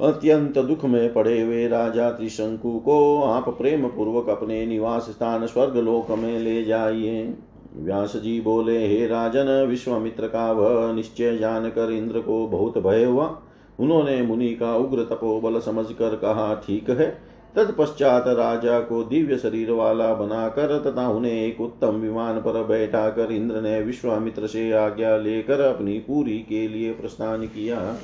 अत्यंत 0.00 0.58
दुख 0.58 0.84
में 0.84 1.12
पड़े 1.12 1.40
हुए 1.40 1.68
राजा 1.68 2.10
त्रिशंकु 2.10 2.78
को 2.78 3.22
आप 3.22 3.48
प्रेम 3.48 3.86
पूर्वक 3.88 4.28
अपने 4.28 4.66
निवास 4.66 5.02
स्थान 5.02 5.46
स्वर्ग 5.46 5.76
लोक 5.76 6.10
में 6.10 6.38
ले 6.38 6.64
जाइए। 6.64 7.34
व्यास 7.76 8.16
जी 8.16 8.40
बोले, 8.40 8.86
हे 8.88 9.06
राजन, 9.06 9.66
विश्वामित्र 9.70 10.26
का 10.26 10.52
वह 10.52 10.92
निश्चय 10.92 11.36
जानकर 11.38 11.92
इंद्र 11.92 12.20
को 12.20 12.46
बहुत 12.46 12.78
भय 12.78 13.04
हुआ। 13.04 13.38
उन्होंने 13.80 14.22
मुनि 14.22 14.48
का 14.48 14.76
उग्र 14.76 15.04
तपोबल 15.04 15.60
समझकर 15.60 16.16
कहा, 16.16 16.54
ठीक 16.54 16.90
है। 16.90 17.34
तत्पश्चात 17.56 18.24
राजा 18.26 18.80
को 18.80 19.02
दिव्य 19.04 19.36
शरीर 19.36 19.70
वाला 19.70 20.14
बनाकर 20.14 20.78
तथा 20.78 21.08
उन्हें 21.08 21.32
एक 21.32 21.60
उत्तम 21.60 21.88
विमान 21.88 22.38
पर 22.38 22.64
बैठा 22.64 23.08
कर 23.08 23.32
इंद्र 23.32 23.60
ने 23.60 23.80
विश्वामित्र 23.80 24.46
से 24.46 24.72
आज्ञा 24.72 25.16
लेकर 25.16 25.60
अपनी 25.60 25.98
पूरी 25.98 26.38
के 26.38 26.68
लिए 26.68 26.92
प्रस्थान 26.92 27.46
किया। 27.46 27.96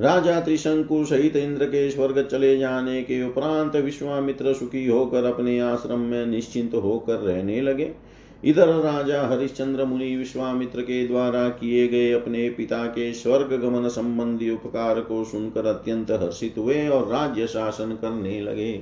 राजा 0.00 0.40
त्रिशंकु 0.40 1.04
सहित 1.04 1.36
इंद्र 1.36 1.64
के 1.64 1.90
स्वर्ग 1.90 2.28
चले 2.30 2.58
जाने 2.58 3.02
के 3.02 3.22
उपरांत 3.28 3.76
विश्वामित्र 3.76 4.52
सुखी 4.52 4.86
होकर 4.86 5.24
अपने 5.24 5.58
आश्रम 5.60 5.98
में 5.98 6.26
निश्चिंत 6.26 6.74
होकर 6.74 7.14
रहने 7.14 7.60
लगे। 7.60 7.90
इधर 8.44 8.68
राजा 8.68 9.22
हरिश्चंद्र 9.26 9.84
मुनि 9.84 10.16
विश्वामित्र 10.16 10.80
के 10.80 11.06
द्वारा 11.06 11.48
किए 11.48 11.88
गए 11.88 12.12
अपने 12.12 12.48
पिता 12.50 12.84
के 12.86 13.12
स्वर्ग 13.12 13.52
गमन 13.62 13.88
संबंधी 13.88 14.50
उपकार 14.50 15.00
को 15.00 15.24
सुनकर 15.24 15.66
अत्यंत 15.66 16.10
हर्षित 16.10 16.54
हुए 16.58 16.88
और 16.88 17.08
राज्य 17.08 17.46
शासन 17.46 17.98
करने 18.02 18.40
लगे। 18.40 18.72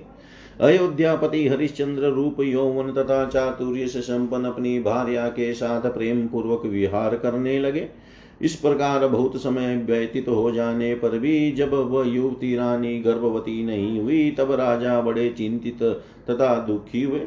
अयोध्यापति 0.61 1.49
हरिश्चंद्र 1.49 2.03
रूप 2.03 2.41
यौवन 2.41 2.93
तथा 2.93 3.25
चातुर्य 3.27 3.87
से 3.87 4.01
संपन्न 4.01 4.45
अपनी 4.45 4.79
भार्या 4.81 5.29
के 5.29 5.53
साथ 5.55 5.91
प्रेम 5.91 6.27
पूर्वक 6.27 6.67
विहार 6.67 7.17
करने 7.17 7.59
लगे। 7.59 7.89
इस 8.43 8.55
प्रकार 8.57 9.07
बहुत 9.07 9.37
समय 9.37 9.77
व्यतीत 9.77 10.29
हो 10.29 10.51
जाने 10.51 10.95
पर 10.95 11.19
भी 11.19 11.53
जब 11.53 11.75
वह 11.75 12.07
युवती 12.07 12.57
रानी 12.57 12.99
गर्भवती 13.01 13.65
नहीं 13.65 14.01
हुई, 14.01 14.31
तब 14.31 14.53
राजा 14.53 15.01
बड़े 15.01 15.29
चिंतित 15.29 15.83
तथा 16.31 16.59
दुखी 16.59 17.03
हुए। 17.03 17.21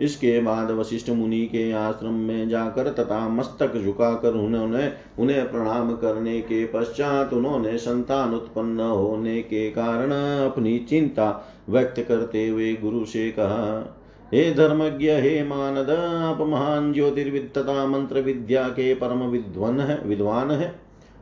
इसके 0.00 0.40
बाद 0.40 0.70
वशिष्ठ 0.70 1.10
मुनि 1.10 1.40
के 1.46 1.72
आश्रम 1.72 2.12
में 2.12 2.48
जाकर 2.48 2.92
तथा 2.92 3.28
मस्तक 3.28 3.76
झुकाकर 3.84 4.32
उन्होंने, 4.32 4.92
उन्हें 5.18 5.50
प्रणाम 5.50 5.92
करने 5.96 6.40
के 6.40 6.64
पश्चात 6.64 7.32
उन्होंने 7.32 7.78
संतान 7.78 8.34
उत्पन्न 8.34 8.80
होने 8.80 9.42
के 9.42 9.70
कारण 9.70 10.10
अपनी 10.46 10.78
चिंता 10.78 11.54
व्यक्त 11.68 12.04
करते 12.08 12.48
हुए 12.48 12.74
गुरु 12.74 13.04
से 13.04 13.30
कहा 13.30 13.94
हे 14.34 14.54
धर्मज्ञ, 14.54 15.10
हे 15.10 15.44
मानद, 15.44 15.90
आप 16.24 16.40
महान 16.40 16.92
ज्योतिर्विद 16.92 17.50
तथा 17.58 17.86
मंत्र 17.86 18.20
विद्या 18.20 18.62
के 18.68 18.94
परम 18.94 19.18
विद्वन 19.18 19.80
है, 19.80 20.00
विद्वान 20.06 20.50
है। 20.50 20.74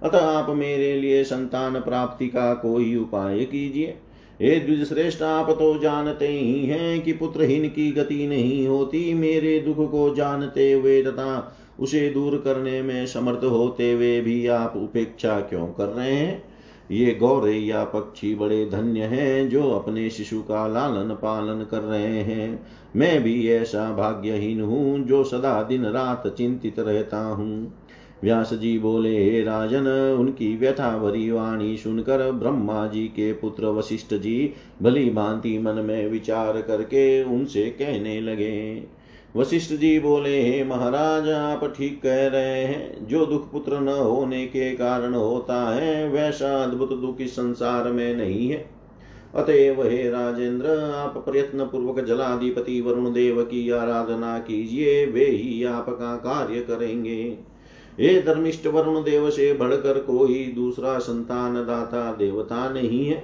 अतः 0.03 0.19
आप 0.19 0.51
मेरे 0.51 0.97
लिए 0.97 1.25
संतान 1.25 1.75
प्राप्ति 1.75 2.27
का 2.27 2.55
कोई 2.55 2.97
उपाय 2.97 3.45
कीजिए। 3.45 3.87
हे 4.43 4.61
द्विज 4.61 4.89
श्रेष्ठ 4.89 5.23
आप 5.23 5.51
तो 5.51 5.79
जानते 5.79 6.29
ही 6.29 6.67
हैं 6.67 7.03
कि 7.03 7.13
पुत्रहीन 7.13 7.69
की 7.69 7.93
गति 7.93 8.27
नहीं 8.27 8.69
होती। 8.69 9.15
मेरे 9.15 9.59
दुख 9.61 9.91
को 9.91 10.15
जानते 10.15 10.73
हुए 10.73 11.03
तथा 11.03 11.57
उसे 11.81 12.11
दूर 12.11 12.43
करने 12.45 12.83
में 12.83 13.07
समर्थ 13.07 13.45
होते 13.45 13.93
हुए 13.93 14.21
भी 14.21 14.47
आप 14.47 14.77
उपेक्षा 14.77 15.41
क्यों 15.41 15.67
कर 15.67 15.87
रहे 15.87 16.15
हैं? 16.15 16.56
ये 16.91 17.15
गौरैया 17.15 17.85
पक्षी 17.85 18.35
बड़े 18.35 18.65
धन्य 18.67 19.01
हैं 19.01 19.49
जो 19.49 19.71
अपने 19.71 20.11
शिशु 20.11 20.41
का 20.41 20.67
लालन 20.67 21.15
पालन 21.15 21.67
कर 21.71 21.81
रहे 21.81 22.23
हैं। 22.23 22.67
मैं 22.97 23.23
भी 23.23 23.49
ऐसा 23.49 23.93
भाग्यहीन 23.93 24.61
हूँ 24.61 24.99
जो 25.05 25.25
सदा 25.25 25.63
दिन 25.63 25.85
रात 25.85 26.27
चिंतित 26.39 26.79
रहता 26.79 27.19
हूँ। 27.19 27.75
व्यास 28.23 28.55
जी 28.55 28.79
बोले, 28.79 29.25
हे 29.25 29.43
राजन, 29.43 29.87
उनकी 30.19 30.57
व्यथा 30.57 30.99
भरी 30.99 31.31
वाणी 31.31 31.77
सुनकर 31.77 32.31
ब्रह्मा 32.33 32.87
जी 32.87 33.05
के 33.09 33.33
पुत्र 33.33 33.67
वशिष्ठ 33.67 34.15
जी 34.15 34.53
भली 34.83 35.11
भांति 35.11 35.59
मन 35.59 35.75
में 35.75 36.09
विचार 36.09 36.61
करके 36.63 37.25
उनसे 37.25 37.63
कहने 37.63 38.21
लगे। 38.21 38.96
वशिष्ठ 39.37 39.73
जी 39.73 39.99
बोले, 40.01 40.43
हे 40.43 40.65
महाराज, 40.65 41.29
आप 41.29 41.75
ठीक 41.77 42.03
कह 42.03 42.27
रहे 42.27 42.65
हैं। 42.65 43.07
जो 43.07 43.27
दुख 43.27 43.51
पुत्र 43.53 43.81
न 43.81 43.89
होने 43.89 44.47
के 44.47 44.71
कारण 44.71 45.15
होता 45.15 45.75
है, 45.75 46.09
वैसा 46.09 46.63
अद्भुत 46.63 46.93
दुख 46.93 47.21
इस 47.21 47.33
संसार 47.33 47.93
में 47.93 48.17
नहीं 48.17 48.49
है। 48.49 48.71
अतएव 49.35 49.83
हे 49.83 50.11
राजेंद्र, 50.11 50.71
आप 50.95 51.19
प्रयत्न 51.19 51.65
पूर्वक 51.65 52.05
जलाधिपति 52.05 52.81
वरुण 52.81 53.13
देव 53.13 53.43
की 53.43 53.71
आराधना 53.71 54.39
कीजिए, 54.39 55.07
वे 55.07 55.25
ही 55.25 55.65
आपका 55.65 56.17
कार्य 56.17 56.61
करेंगे। 56.61 57.39
हे 58.01 58.23
धर्मिष्ठ 58.23 58.67
वरुण 58.67 59.03
देव 59.03 59.31
से 59.31 59.53
बढ़कर 59.53 59.99
कोई 59.99 60.53
दूसरा 60.55 60.99
संतान 60.99 61.55
दाता 61.55 62.13
देवता 62.13 62.69
नहीं 62.69 63.07
है। 63.07 63.23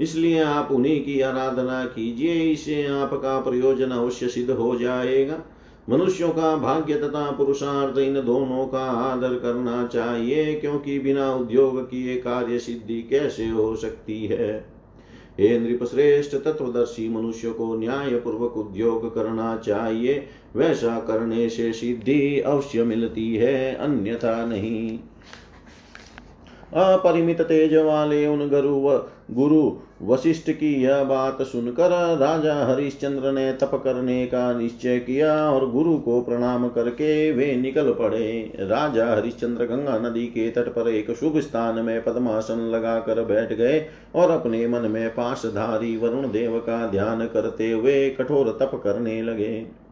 इसलिए 0.00 0.42
आप 0.42 0.68
उन्हीं 0.72 1.04
की 1.04 1.20
आराधना 1.20 1.84
कीजिए, 1.84 2.34
इससे 2.34 2.86
आपका 2.86 3.40
प्रयोजन 3.40 3.90
अवश्य 3.90 4.28
सिद्ध 4.28 4.50
हो 4.50 4.76
जाएगा। 4.76 5.42
मनुष्यों 5.90 6.28
का 6.28 6.56
भाग्य 6.56 6.94
तथा 6.94 7.30
पुरुषार्थ 7.30 7.98
इन 7.98 8.14
दोनों 8.14 8.66
का 8.66 8.84
आदर 8.84 9.34
करना 9.34 9.86
चाहिए, 9.86 10.54
क्योंकि 10.54 10.98
बिना 10.98 11.34
उद्योग 11.34 11.90
किए 11.90 12.16
कार्य 12.16 12.58
सिद्धि 12.58 13.02
कैसे 13.02 13.48
हो 13.48 13.76
सकती 13.76 14.26
है? 14.26 14.74
हे 15.40 15.58
नृपश्रेष्ठ, 15.58 16.36
तत्वदर्शी 16.36 17.08
मनुष्य 17.08 17.50
को 17.50 17.74
न्याय 17.74 18.10
पूर्वक 18.10 18.56
उद्योग 18.56 19.14
करना 19.14 19.56
चाहिए। 19.56 20.26
वैसा 20.56 21.00
करने 21.00 21.48
से 21.48 21.72
सिद्धि 21.72 22.40
अवश्य 22.40 22.84
मिलती 22.84 23.34
है, 23.34 23.74
अन्यथा 23.74 24.46
नहीं। 24.46 24.98
अपरिमित 26.74 27.40
तेज 27.40 27.74
वाले 27.74 28.26
उन 28.26 28.48
गुरु 28.48 28.80
गुरु 29.30 29.70
वशिष्ठ 30.00 30.50
की 30.50 30.72
यह 30.82 31.02
बात 31.04 31.42
सुनकर 31.42 31.90
राजा 32.18 32.54
हरिश्चंद्र 32.66 33.30
ने 33.32 33.52
तप 33.52 33.70
करने 33.74 34.24
का 34.26 34.52
निश्चय 34.52 34.98
किया 34.98 35.34
और 35.50 35.70
गुरु 35.70 35.96
को 35.98 36.20
प्रणाम 36.20 36.68
करके 36.68 37.30
वे 37.32 37.54
निकल 37.56 37.92
पड़े। 37.92 38.52
राजा 38.60 39.06
हरिश्चंद्र 39.06 39.64
गंगा 39.64 39.98
नदी 39.98 40.26
के 40.26 40.48
तट 40.50 40.68
पर 40.68 40.88
एक 40.88 41.10
शुभ 41.10 41.38
स्थान 41.38 41.78
में 41.84 42.02
पद्मासन 42.04 42.60
लगाकर 42.70 43.22
बैठ 43.24 43.52
गए 43.52 43.86
और 44.14 44.30
अपने 44.30 44.66
मन 44.68 44.90
में 44.90 45.08
पाशधारी 45.10 45.96
वरुण 45.96 46.30
देव 46.30 46.58
का 46.58 46.86
ध्यान 46.86 47.26
करते 47.26 47.70
हुए 47.70 48.08
कठोर 48.10 48.50
तप 48.60 48.80
करने 48.84 49.20
लगे। 49.22 49.84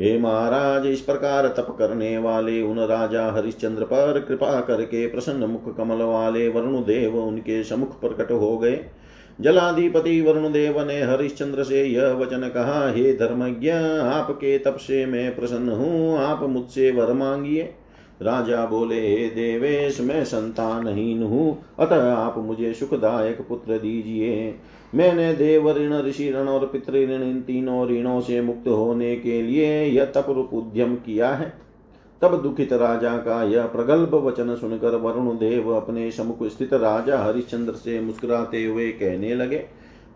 हे 0.00 0.18
महाराज, 0.18 0.86
इस 0.86 1.00
प्रकार 1.00 1.46
तप 1.48 1.74
करने 1.78 2.16
वाले 2.18 2.60
उन 2.62 2.78
राजा 2.78 3.26
हरिश्चंद्र 3.32 3.84
पर 3.84 4.20
कृपा 4.20 4.60
करके 4.60 5.06
प्रसन्न 5.06 5.44
मुख 5.44 5.76
कमल 5.76 6.02
वाले 6.02 6.48
वरुण 6.48 6.80
देव 6.82 7.16
उनके 7.18 7.62
समुख 7.64 8.00
प्रकट 8.00 8.30
हो 8.32 8.56
गए। 8.58 8.80
जलाधिपति 9.40 10.20
वरुण 10.20 10.52
देव 10.52 10.86
ने 10.86 11.02
हरिश्चंद्र 11.02 11.64
से 11.64 11.84
यह 11.84 12.12
वचन 12.12 12.48
कहा, 12.48 12.92
हे 12.92 13.12
धर्मज्ञ, 13.12 13.70
आपके 14.04 14.58
तप 14.58 14.76
से 14.76 15.06
मैं 15.06 15.36
प्रसन्न 15.36 15.68
हूँ, 15.68 16.18
आप 16.18 16.42
मुझसे 16.42 16.90
वर 16.90 17.12
मांगिए। 17.12 17.62
राजा 18.22 18.66
बोले, 18.66 19.00
हे 19.08 19.28
देवेश, 19.28 20.00
मैं 20.00 20.24
संतानहीन 20.24 21.22
हूँ, 21.22 21.62
अतः 21.78 22.12
आप 22.12 22.38
मुझे 22.38 22.74
सुखदायक 22.74 23.40
पुत्र 23.48 23.78
दीजिए। 23.78 24.54
मैंने 24.94 25.34
देव 25.34 25.70
ऋण 25.70 26.02
ऋषि 26.02 26.30
ऋण 26.30 26.48
और 26.48 26.66
पितृण 26.66 27.22
इन 27.22 27.40
तीनों 27.40 27.88
ऋणों 27.88 28.20
से 28.20 28.40
मुक्त 28.40 28.68
होने 28.68 29.16
के 29.16 29.42
लिए 29.42 29.84
यह 29.84 30.04
तप 30.04 30.50
उद्यम 30.52 30.94
किया 30.94 31.28
है। 31.28 31.69
तब 32.22 32.40
दुखित 32.42 32.72
राजा 32.72 33.16
का 33.16 33.42
यह 33.42 33.66
प्रगल्भ 33.66 34.14
वचन 34.16 34.54
सुनकर 34.54 34.94
वरुण 34.94 35.36
देव 35.36 35.70
अपने 35.70 36.10
समुख 36.10 36.42
स्थित 36.44 36.72
राजा 36.74 37.18
हरिश्चंद्र 37.18 37.72
से 37.72 38.00
मुस्कुराते 38.00 38.64
हुए 38.64 38.88
कहने 38.92 39.34
लगे, 39.34 39.64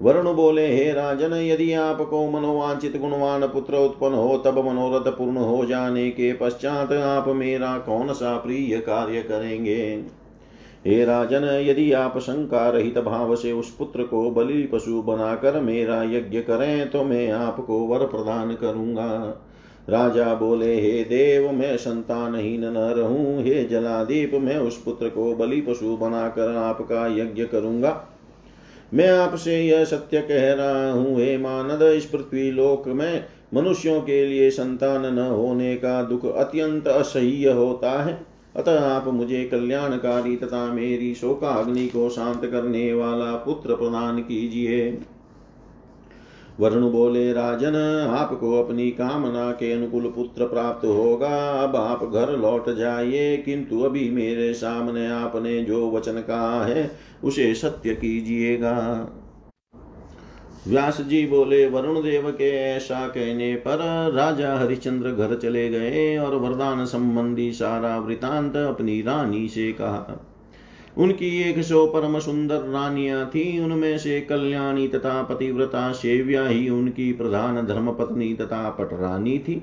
वरुण 0.02 0.32
बोले, 0.34 0.66
हे 0.66 0.92
राजन, 0.92 1.32
यदि 1.32 1.72
आपको 1.72 2.30
मनोवांचित 2.30 2.96
गुणवान 2.96 3.46
पुत्र 3.46 3.76
उत्पन्न 3.76 4.14
हो, 4.14 4.36
तब 4.38 4.58
मनोरथ 4.58 5.10
पूर्ण 5.12 5.36
हो 5.36 5.64
जाने 5.66 6.10
के 6.10 6.32
पश्चात 6.32 6.92
आप 6.92 7.28
मेरा 7.28 7.76
कौन 7.78 8.12
सा 8.12 8.36
प्रिय 8.36 8.76
कार्य 8.78 9.22
करेंगे? 9.22 10.04
हे 10.86 11.04
राजन, 11.04 11.44
यदि 11.64 11.92
आप 11.92 12.18
शंका 12.18 12.68
रहित 12.68 12.98
भाव 12.98 13.34
से 13.36 13.52
उस 13.52 13.70
पुत्र 13.70 14.02
को 14.02 14.30
बलि 14.30 14.62
पशु 14.62 15.02
बनाकर 15.02 15.60
मेरा 15.60 16.02
यज्ञ 16.02 16.40
करें 16.40 16.90
तो 16.90 17.04
मैं 17.04 17.30
आपको 17.30 17.78
वर 17.78 18.06
प्रदान 18.06 18.54
करूँगा। 18.54 19.10
राजा 19.88 20.34
बोले, 20.34 20.80
हे 20.80 21.04
देव, 21.04 21.52
मैं 21.52 21.76
संतानहीन 21.76 22.64
न 22.64 22.76
रहूँ। 22.76 23.42
हे 23.42 23.64
जलादीप, 23.64 24.34
मैं 24.34 24.56
उस 24.56 24.82
पुत्र 24.82 25.08
को 25.08 25.34
बलि 25.34 25.60
पशु 25.60 25.96
बनाकर 25.96 26.56
आपका 26.56 27.06
यज्ञ 27.06 27.44
करूँगा। 27.44 28.08
मैं 28.94 29.08
आपसे 29.08 29.60
यह 29.62 29.84
सत्य 29.84 30.20
कह 30.20 30.52
रहा 30.52 30.90
हूँ, 30.90 31.16
हे 31.16 31.38
मानद, 31.38 31.82
इस 31.82 32.04
पृथ्वी 32.04 32.50
लोक 32.50 32.88
में 32.88 33.24
मनुष्यों 33.54 34.00
के 34.00 34.26
लिए 34.26 34.50
संतान 34.50 35.14
न 35.14 35.18
होने 35.18 35.76
का 35.76 36.02
दुख 36.02 36.36
अत्यंत 36.36 36.88
असह्य 36.88 37.52
होता 37.52 38.02
है। 38.02 38.26
अतः 38.56 38.80
आप 38.80 39.08
मुझे 39.08 39.44
कल्याणकारी 39.44 40.36
तथा 40.36 40.72
मेरी 40.72 41.14
शोकाग्नि 41.14 41.86
को 41.86 42.08
शांत 42.08 42.46
करने 42.46 42.92
वाला 42.94 43.32
पुत्र 43.36 43.74
प्रदान 43.74 44.18
कीजिए। 44.18 44.98
वरुण 46.60 46.90
बोले, 46.90 47.32
राजन, 47.32 47.74
आपको 48.16 48.62
अपनी 48.62 48.90
कामना 48.90 49.50
के 49.52 49.72
अनुकूल 49.72 50.02
पुत्र 50.02 50.46
प्राप्त 50.46 50.86
होगा। 50.86 51.62
अब 51.62 51.76
आप 51.76 52.04
घर 52.04 52.38
लौट 52.38 52.70
जाइए, 52.70 53.36
किंतु 53.36 53.80
अभी 53.80 54.10
मेरे 54.10 54.54
सामने 54.54 55.06
आपने 55.08 55.62
जो 55.62 55.90
वचन 55.90 56.12
कहा 56.12 56.64
है, 56.64 56.90
उसे 57.24 57.54
सत्य 57.54 57.94
कीजिएगा। 57.94 58.74
व्यास 60.68 61.00
जी 61.00 61.26
बोले, 61.26 61.66
वरुण 61.66 62.02
देव 62.02 62.30
के 62.30 62.50
ऐसा 62.50 63.08
कहने 63.08 63.54
पर 63.56 63.78
राजा 64.14 64.56
हरिश्चंद्र 64.56 65.10
घर 65.10 65.38
चले 65.38 65.68
गए 65.68 66.16
और 66.16 66.34
वरदान 66.34 66.84
संबंधी 66.84 67.52
सारा 67.52 67.98
वृतांत 67.98 68.56
अपनी 68.56 69.02
रानी 69.02 69.48
से 69.48 69.72
कहा। 69.72 70.30
उनकी 70.98 71.42
एक 71.42 71.62
सौ 71.62 71.86
परम 71.86 72.18
सुंदर 72.18 72.60
रानियाँ 72.62 73.26
थी। 73.26 73.60
उनमें 73.60 73.98
से 73.98 74.20
कल्याणी 74.20 74.88
तथा 74.88 75.22
पतिव्रता 75.22 75.92
सेव्या 75.92 76.46
ही 76.46 76.68
उनकी 76.70 77.12
प्रधान 77.12 77.66
धर्म 77.66 77.92
पत्नी 77.92 78.34
तथा 78.34 78.68
पटरानी 78.70 79.38
थी। 79.38 79.54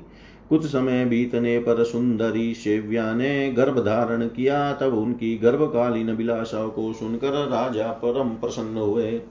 कुछ 0.50 0.66
समय 0.66 1.06
बीतने 1.06 1.60
पर 1.60 1.84
सुंदरी 1.84 2.54
सेव्या 2.54 3.14
ने 3.14 3.52
गर्भ 3.52 3.80
धारण 3.80 4.28
किया। 4.28 4.74
तब 4.74 4.94
उनकी 4.94 5.38
गर्भकालीन 5.38 6.12
विलासा 6.12 6.68
को 6.68 6.94
सुनकर 6.94 7.48
राजा 7.48 7.88
परम 7.88 8.30
प्रसन्न 8.30 8.78
हुए। 8.78 9.22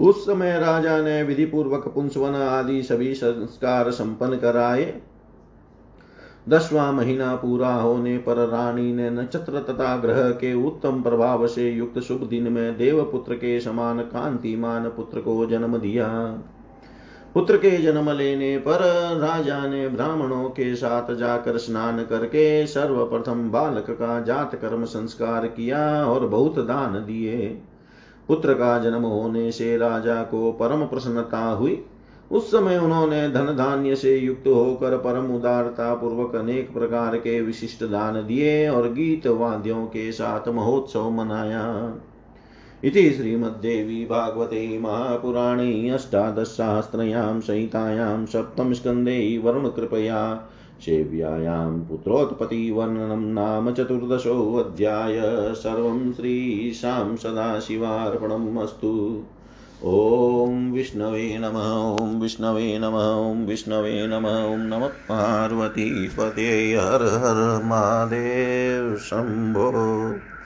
उस 0.00 0.26
समय 0.26 0.58
राजा 0.58 1.00
ने 1.02 1.22
विधि 1.22 1.44
पूर्वक 1.44 1.88
पुंसवन 1.88 2.34
आदि 2.34 2.82
सभी 2.82 3.14
संस्कार 3.14 3.90
संपन्न 3.90 4.36
कराए। 4.36 4.84
दसवां 6.48 6.92
महीना 6.92 7.34
पूरा 7.34 7.74
होने 7.74 8.18
पर 8.18 8.36
रानी 8.48 8.92
ने 8.92 9.10
नक्षत्र 9.10 9.60
तथा 9.60 9.96
ग्रह 9.96 10.30
के 10.30 10.52
उत्तम 10.66 11.02
प्रभाव 11.02 11.46
से 11.46 11.70
युक्त 11.70 11.98
शुभ 11.98 12.22
दिन 12.22 12.52
में 12.52 12.76
देवपुत्र 12.76 13.34
के 13.34 13.60
समान 13.60 13.98
कांतिमान 13.98 14.88
पुत्र 14.88 15.20
को 15.20 15.46
जन्म 15.46 15.78
दिया। 15.78 16.08
पुत्र 17.34 17.56
के 17.56 17.70
जन्म 17.70 18.10
लेने 18.10 18.58
पर 18.58 18.80
राजा 19.20 19.66
ने 19.66 19.88
ब्राह्मणों 19.88 20.48
के 20.48 20.74
साथ 20.74 21.14
जाकर 21.14 21.56
स्नान 21.56 22.04
करके 22.04 22.66
सर्वप्रथम 22.66 23.50
बालक 23.50 23.90
का 23.90 24.20
जात 24.20 24.54
कर्म 24.54 24.84
संस्कार 24.84 25.46
किया 25.46 26.06
और 26.06 26.26
बहुत 26.26 26.58
दान 26.58 26.92
दिए। 26.92 27.62
पुत्र 28.28 28.54
का 28.54 28.78
जन्म 28.78 29.02
होने 29.02 29.52
से 29.52 29.76
राजा 29.76 30.22
को 30.22 30.52
परम 30.52 30.84
प्रसन्नता 30.84 31.48
हुई। 31.48 31.84
उस 32.30 32.50
समय 32.50 32.78
उन्होंने 32.78 33.28
धन 33.28 33.46
धान्य 33.46 33.96
से 33.96 34.16
युक्त 34.16 34.46
होकर 34.46 34.96
परम 34.96 35.34
उदारता 35.34 35.94
पूर्वक 35.94 36.34
अनेक 36.34 36.72
प्रकार 36.72 37.16
के 37.16 37.40
विशिष्ट 37.40 37.84
दान 37.84 38.14
दिए 38.26 38.68
और 38.68 38.92
गीत 38.92 39.26
वाद्यों 39.26 39.86
के 39.86 40.12
साथ 40.12 40.48
महोत्सव 40.48 41.10
मनाया। 41.10 41.94
इति 42.84 43.10
श्रीमद्देवी 43.10 44.04
भागवते 44.04 44.78
महापुराणे 44.78 45.88
अष्टादशसहस्रयां 45.88 47.40
संहितायां 47.40 48.26
सप्तमस्कन्धे 48.26 49.40
वरुणकृपया 49.44 50.48
सेव्यायां 50.80 51.80
पुत्रोत्पत्तिवर्णनं 51.80 53.20
नाम 53.20 53.72
चतुर्दशोऽध्याय। 53.72 55.20
सर्वं 55.54 56.12
श्रीशां 56.12 57.16
सदाशिवार्पणम् 57.16 58.58
अस्तु 58.58 59.22
ॐ 59.84 60.72
विष्णवे 60.72 61.38
नमः 61.38 61.70
ॐ 62.04 62.20
विष्णवे 62.20 62.78
नमः 62.78 63.10
ॐ 63.10 63.46
विष्णवे 63.46 64.06
नमः 64.06 64.44
ॐ 64.44 64.58
नमः 64.58 64.86
पार्वतीपते, 64.86 66.74
हर 66.74 67.02
हर 67.02 67.62
महादेव 67.64 68.96
शम्भो 68.96 70.29